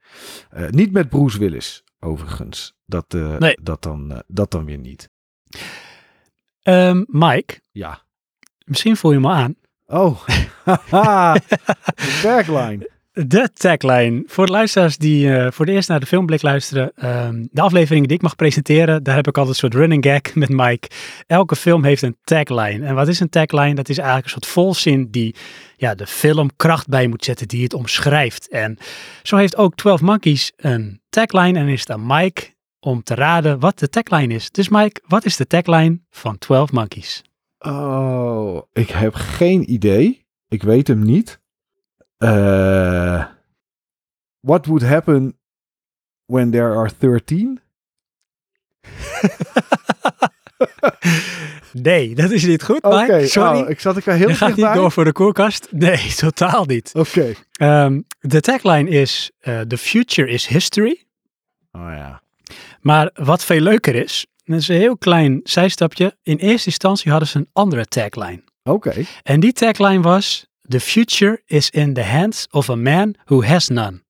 Uh, 0.58 0.70
niet 0.70 0.92
met 0.92 1.10
Bruce 1.10 1.40
Willis, 1.40 1.84
overigens. 2.00 2.74
Dat, 2.86 3.14
uh, 3.14 3.38
nee. 3.38 3.58
dat, 3.62 3.82
dan, 3.82 4.24
dat 4.28 4.52
dan 4.52 4.66
weer 4.66 4.78
niet. 4.78 5.10
Um, 6.64 7.06
Mike. 7.08 7.62
Ja. 7.72 8.02
Misschien 8.66 8.98
voel 8.98 9.12
je 9.12 9.20
me 9.20 9.30
aan. 9.30 9.56
Oh, 9.86 10.28
de 11.96 12.20
tagline. 12.22 12.90
De 13.28 13.50
tagline. 13.54 14.24
Voor 14.26 14.46
de 14.46 14.52
luisteraars 14.52 14.98
die 14.98 15.28
uh, 15.28 15.48
voor 15.52 15.66
de 15.66 15.72
eerst 15.72 15.90
naar 15.90 16.00
de 16.00 16.06
filmblik 16.06 16.42
luisteren. 16.42 16.92
Um, 17.06 17.48
de 17.52 17.62
afleveringen 17.62 18.08
die 18.08 18.18
ik 18.18 18.24
mag 18.24 18.36
presenteren, 18.36 19.04
daar 19.04 19.16
heb 19.16 19.28
ik 19.28 19.38
altijd 19.38 19.56
een 19.56 19.70
soort 19.70 19.82
running 19.82 20.06
gag 20.06 20.36
met 20.46 20.50
Mike. 20.50 20.90
Elke 21.28 21.56
film 21.56 21.84
heeft 21.84 22.02
een 22.02 22.18
tagline. 22.24 22.86
En 22.86 22.96
wat 22.96 23.08
is 23.08 23.20
een 23.20 23.30
tagline? 23.30 23.74
Dat 23.74 23.90
is 23.90 23.98
eigenlijk 23.98 24.26
een 24.26 24.32
soort 24.32 24.46
volzin 24.46 25.08
die 25.12 25.36
ja, 25.76 25.96
de 25.96 26.08
film 26.08 26.50
kracht 26.56 26.88
bij 26.88 27.08
moet 27.08 27.24
zetten, 27.24 27.48
die 27.48 27.64
het 27.64 27.74
omschrijft. 27.74 28.50
En 28.50 28.78
zo 29.24 29.38
heeft 29.38 29.58
ook 29.58 29.76
12 29.76 30.02
Monkeys 30.02 30.52
een 30.56 31.02
tagline 31.10 31.60
en 31.60 31.68
is 31.68 31.80
het 31.80 31.92
aan 31.92 32.06
Mike 32.06 32.54
om 32.80 33.04
te 33.04 33.16
raden 33.16 33.60
wat 33.60 33.80
de 33.80 33.90
tagline 33.90 34.34
is. 34.34 34.52
Dus 34.52 34.70
Mike, 34.70 35.02
wat 35.08 35.26
is 35.26 35.36
de 35.36 35.48
tagline 35.48 36.00
van 36.10 36.38
12 36.38 36.72
Monkeys? 36.72 37.22
Oh, 37.60 38.62
ik 38.74 38.90
heb 38.90 39.14
geen 39.14 39.72
idee. 39.72 40.26
Ik 40.48 40.64
weet 40.64 40.88
hem 40.88 41.04
niet. 41.04 41.39
Uh, 42.24 43.26
what 44.42 44.66
would 44.66 44.82
happen 44.82 45.38
when 46.26 46.52
there 46.52 46.76
are 46.76 46.90
13? 47.00 47.60
nee, 51.74 52.16
dat 52.16 52.32
is 52.32 52.46
niet 52.46 52.64
goed, 52.64 52.84
Oké, 52.84 53.28
Sorry. 53.28 53.60
Oh, 53.62 53.70
ik 53.70 53.80
zat 53.80 53.98
ik 53.98 54.04
wel 54.04 54.16
heel 54.16 54.28
Je 54.28 54.36
gaat 54.36 54.56
niet 54.56 54.74
door 54.74 54.92
voor 54.92 55.04
de 55.04 55.12
koelkast. 55.12 55.68
Nee, 55.72 56.14
totaal 56.16 56.66
niet. 56.66 56.92
Oké. 56.94 57.36
Okay. 57.52 57.86
Um, 57.86 58.06
de 58.20 58.42
tagline 58.42 58.90
is, 58.90 59.32
uh, 59.42 59.60
the 59.60 59.78
future 59.78 60.30
is 60.30 60.48
history. 60.48 61.04
Oh 61.72 61.82
ja. 61.82 62.22
Maar 62.82 63.10
wat 63.14 63.44
veel 63.44 63.62
leuker 63.62 63.96
is, 63.96 64.26
dat 64.44 64.60
is 64.60 64.68
een 64.68 64.76
heel 64.76 64.98
klein 64.98 65.40
zijstapje. 65.44 66.18
In 66.24 66.38
eerste 66.38 66.68
instantie 66.68 67.12
hadden 67.12 67.30
ze 67.30 67.38
een 67.38 67.50
andere 67.54 67.86
tagline. 67.86 68.44
Oké. 68.64 69.06
En 69.24 69.40
die 69.40 69.54
tagline 69.54 70.02
was, 70.02 70.49
The 70.70 70.80
future 70.80 71.42
is 71.46 71.70
in 71.70 71.94
the 71.94 72.04
hands 72.04 72.48
of 72.52 72.70
a 72.70 72.76
man 72.76 73.16
who 73.26 73.44
has 73.44 73.68
none. 73.68 74.02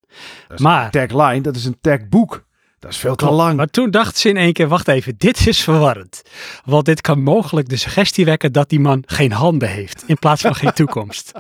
Dat 0.47 0.57
is 0.57 0.63
maar, 0.63 0.85
een 0.85 1.07
tagline, 1.07 1.41
dat 1.41 1.55
is 1.55 1.65
een 1.65 1.77
tagboek. 1.81 2.47
Dat 2.79 2.91
is 2.91 2.97
veel 2.97 3.15
te 3.15 3.31
lang. 3.31 3.57
Maar 3.57 3.67
toen 3.67 3.91
dacht 3.91 4.17
ze 4.17 4.29
in 4.29 4.37
één 4.37 4.53
keer, 4.53 4.67
wacht 4.67 4.87
even, 4.87 5.17
dit 5.17 5.47
is 5.47 5.63
verwarrend. 5.63 6.21
Want 6.65 6.85
dit 6.85 7.01
kan 7.01 7.21
mogelijk 7.21 7.69
de 7.69 7.75
suggestie 7.75 8.25
wekken 8.25 8.51
dat 8.51 8.69
die 8.69 8.79
man 8.79 9.03
geen 9.05 9.31
handen 9.31 9.69
heeft, 9.69 10.03
in 10.07 10.17
plaats 10.17 10.41
van 10.41 10.55
geen 10.55 10.73
toekomst. 10.73 11.31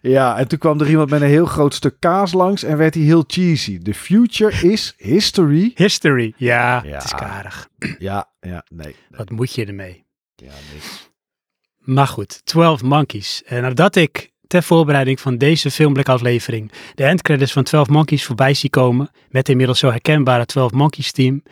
Ja, 0.00 0.38
en 0.38 0.48
toen 0.48 0.58
kwam 0.58 0.80
er 0.80 0.88
iemand 0.88 1.10
met 1.10 1.20
een 1.20 1.28
heel 1.28 1.46
groot 1.46 1.74
stuk 1.74 1.96
kaas 1.98 2.32
langs 2.32 2.62
en 2.62 2.76
werd 2.76 2.94
hij 2.94 3.02
heel 3.02 3.24
cheesy. 3.26 3.78
The 3.78 3.94
future 3.94 4.68
is 4.68 4.94
history. 4.96 5.72
History, 5.74 6.34
ja, 6.36 6.82
ja. 6.84 6.94
het 6.94 7.04
is 7.04 7.14
karig. 7.14 7.68
Ja, 7.98 8.30
ja, 8.40 8.64
nee. 8.68 8.84
nee. 8.84 8.96
Wat 9.08 9.30
moet 9.30 9.54
je 9.54 9.66
ermee? 9.66 10.04
Ja, 10.34 10.52
niks. 10.72 11.10
Maar 11.82 12.06
goed, 12.06 12.40
12 12.44 12.82
Monkeys. 12.82 13.42
En 13.46 13.62
nadat 13.62 13.96
ik 13.96 14.30
ter 14.46 14.62
voorbereiding 14.62 15.20
van 15.20 15.36
deze 15.36 15.70
filmblikaflevering 15.70 16.72
de 16.94 17.04
endcredits 17.04 17.52
van 17.52 17.62
12 17.62 17.88
Monkeys 17.88 18.24
voorbij 18.24 18.54
zie 18.54 18.70
komen, 18.70 19.10
met 19.30 19.48
inmiddels 19.48 19.78
zo 19.78 19.90
herkenbare 19.90 20.46
12 20.46 20.72
Monkeys 20.72 21.12
team, 21.12 21.42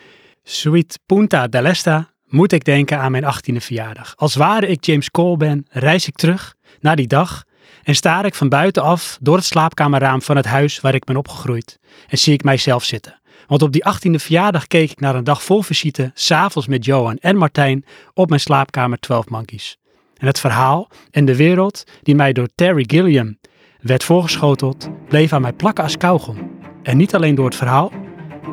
Sweet 0.43 0.99
Punta 1.07 1.49
d'Alesta, 1.49 2.11
moet 2.27 2.53
ik 2.53 2.65
denken 2.65 2.99
aan 2.99 3.11
mijn 3.11 3.25
18e 3.25 3.57
verjaardag. 3.57 4.13
Als 4.17 4.35
ware 4.35 4.67
ik 4.67 4.85
James 4.85 5.11
Cole 5.11 5.37
ben, 5.37 5.67
reis 5.71 6.09
ik 6.09 6.17
terug 6.17 6.55
naar 6.81 6.97
die 6.97 7.07
dag 7.07 7.45
en 7.83 7.95
staar 7.95 8.25
ik 8.25 8.35
van 8.35 8.49
buitenaf 8.49 9.19
door 9.21 9.37
het 9.37 9.45
slaapkamerraam 9.45 10.23
van 10.23 10.37
het 10.37 10.47
huis 10.47 10.81
waar 10.81 10.95
ik 10.95 11.05
ben 11.05 11.17
opgegroeid 11.17 11.79
en 12.09 12.19
zie 12.19 12.33
ik 12.33 12.45
mijzelf 12.45 12.85
zitten. 12.85 13.21
Want 13.47 13.63
op 13.63 13.73
die 13.73 13.85
18e 13.85 14.15
verjaardag 14.15 14.67
keek 14.67 14.91
ik 14.91 15.01
naar 15.01 15.15
een 15.15 15.25
dag 15.25 15.43
vol 15.43 15.63
visite, 15.63 16.11
s'avonds 16.15 16.69
met 16.69 16.85
Johan 16.85 17.17
en 17.17 17.37
Martijn 17.37 17.85
op 18.15 18.29
mijn 18.29 18.41
slaapkamer 18.41 18.99
12 18.99 19.29
Monkeys. 19.29 19.80
En 20.21 20.27
het 20.27 20.41
verhaal 20.41 20.89
en 21.11 21.25
de 21.25 21.37
wereld 21.37 21.85
die 22.03 22.15
mij 22.15 22.33
door 22.33 22.49
Terry 22.55 22.85
Gilliam 22.87 23.39
werd 23.81 24.05
voorgeschoteld, 24.05 24.89
bleef 25.09 25.33
aan 25.33 25.43
mij 25.43 25.53
plakken 25.53 25.85
als 25.85 25.97
kauwgom. 25.97 26.59
En 26.83 26.97
niet 26.97 27.15
alleen 27.15 27.35
door 27.35 27.45
het 27.45 27.57
verhaal, 27.57 27.93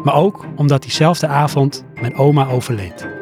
maar 0.03 0.15
ook 0.15 0.45
omdat 0.55 0.81
diezelfde 0.81 1.27
avond 1.27 1.85
mijn 2.01 2.15
oma 2.15 2.47
overleed. 2.47 3.16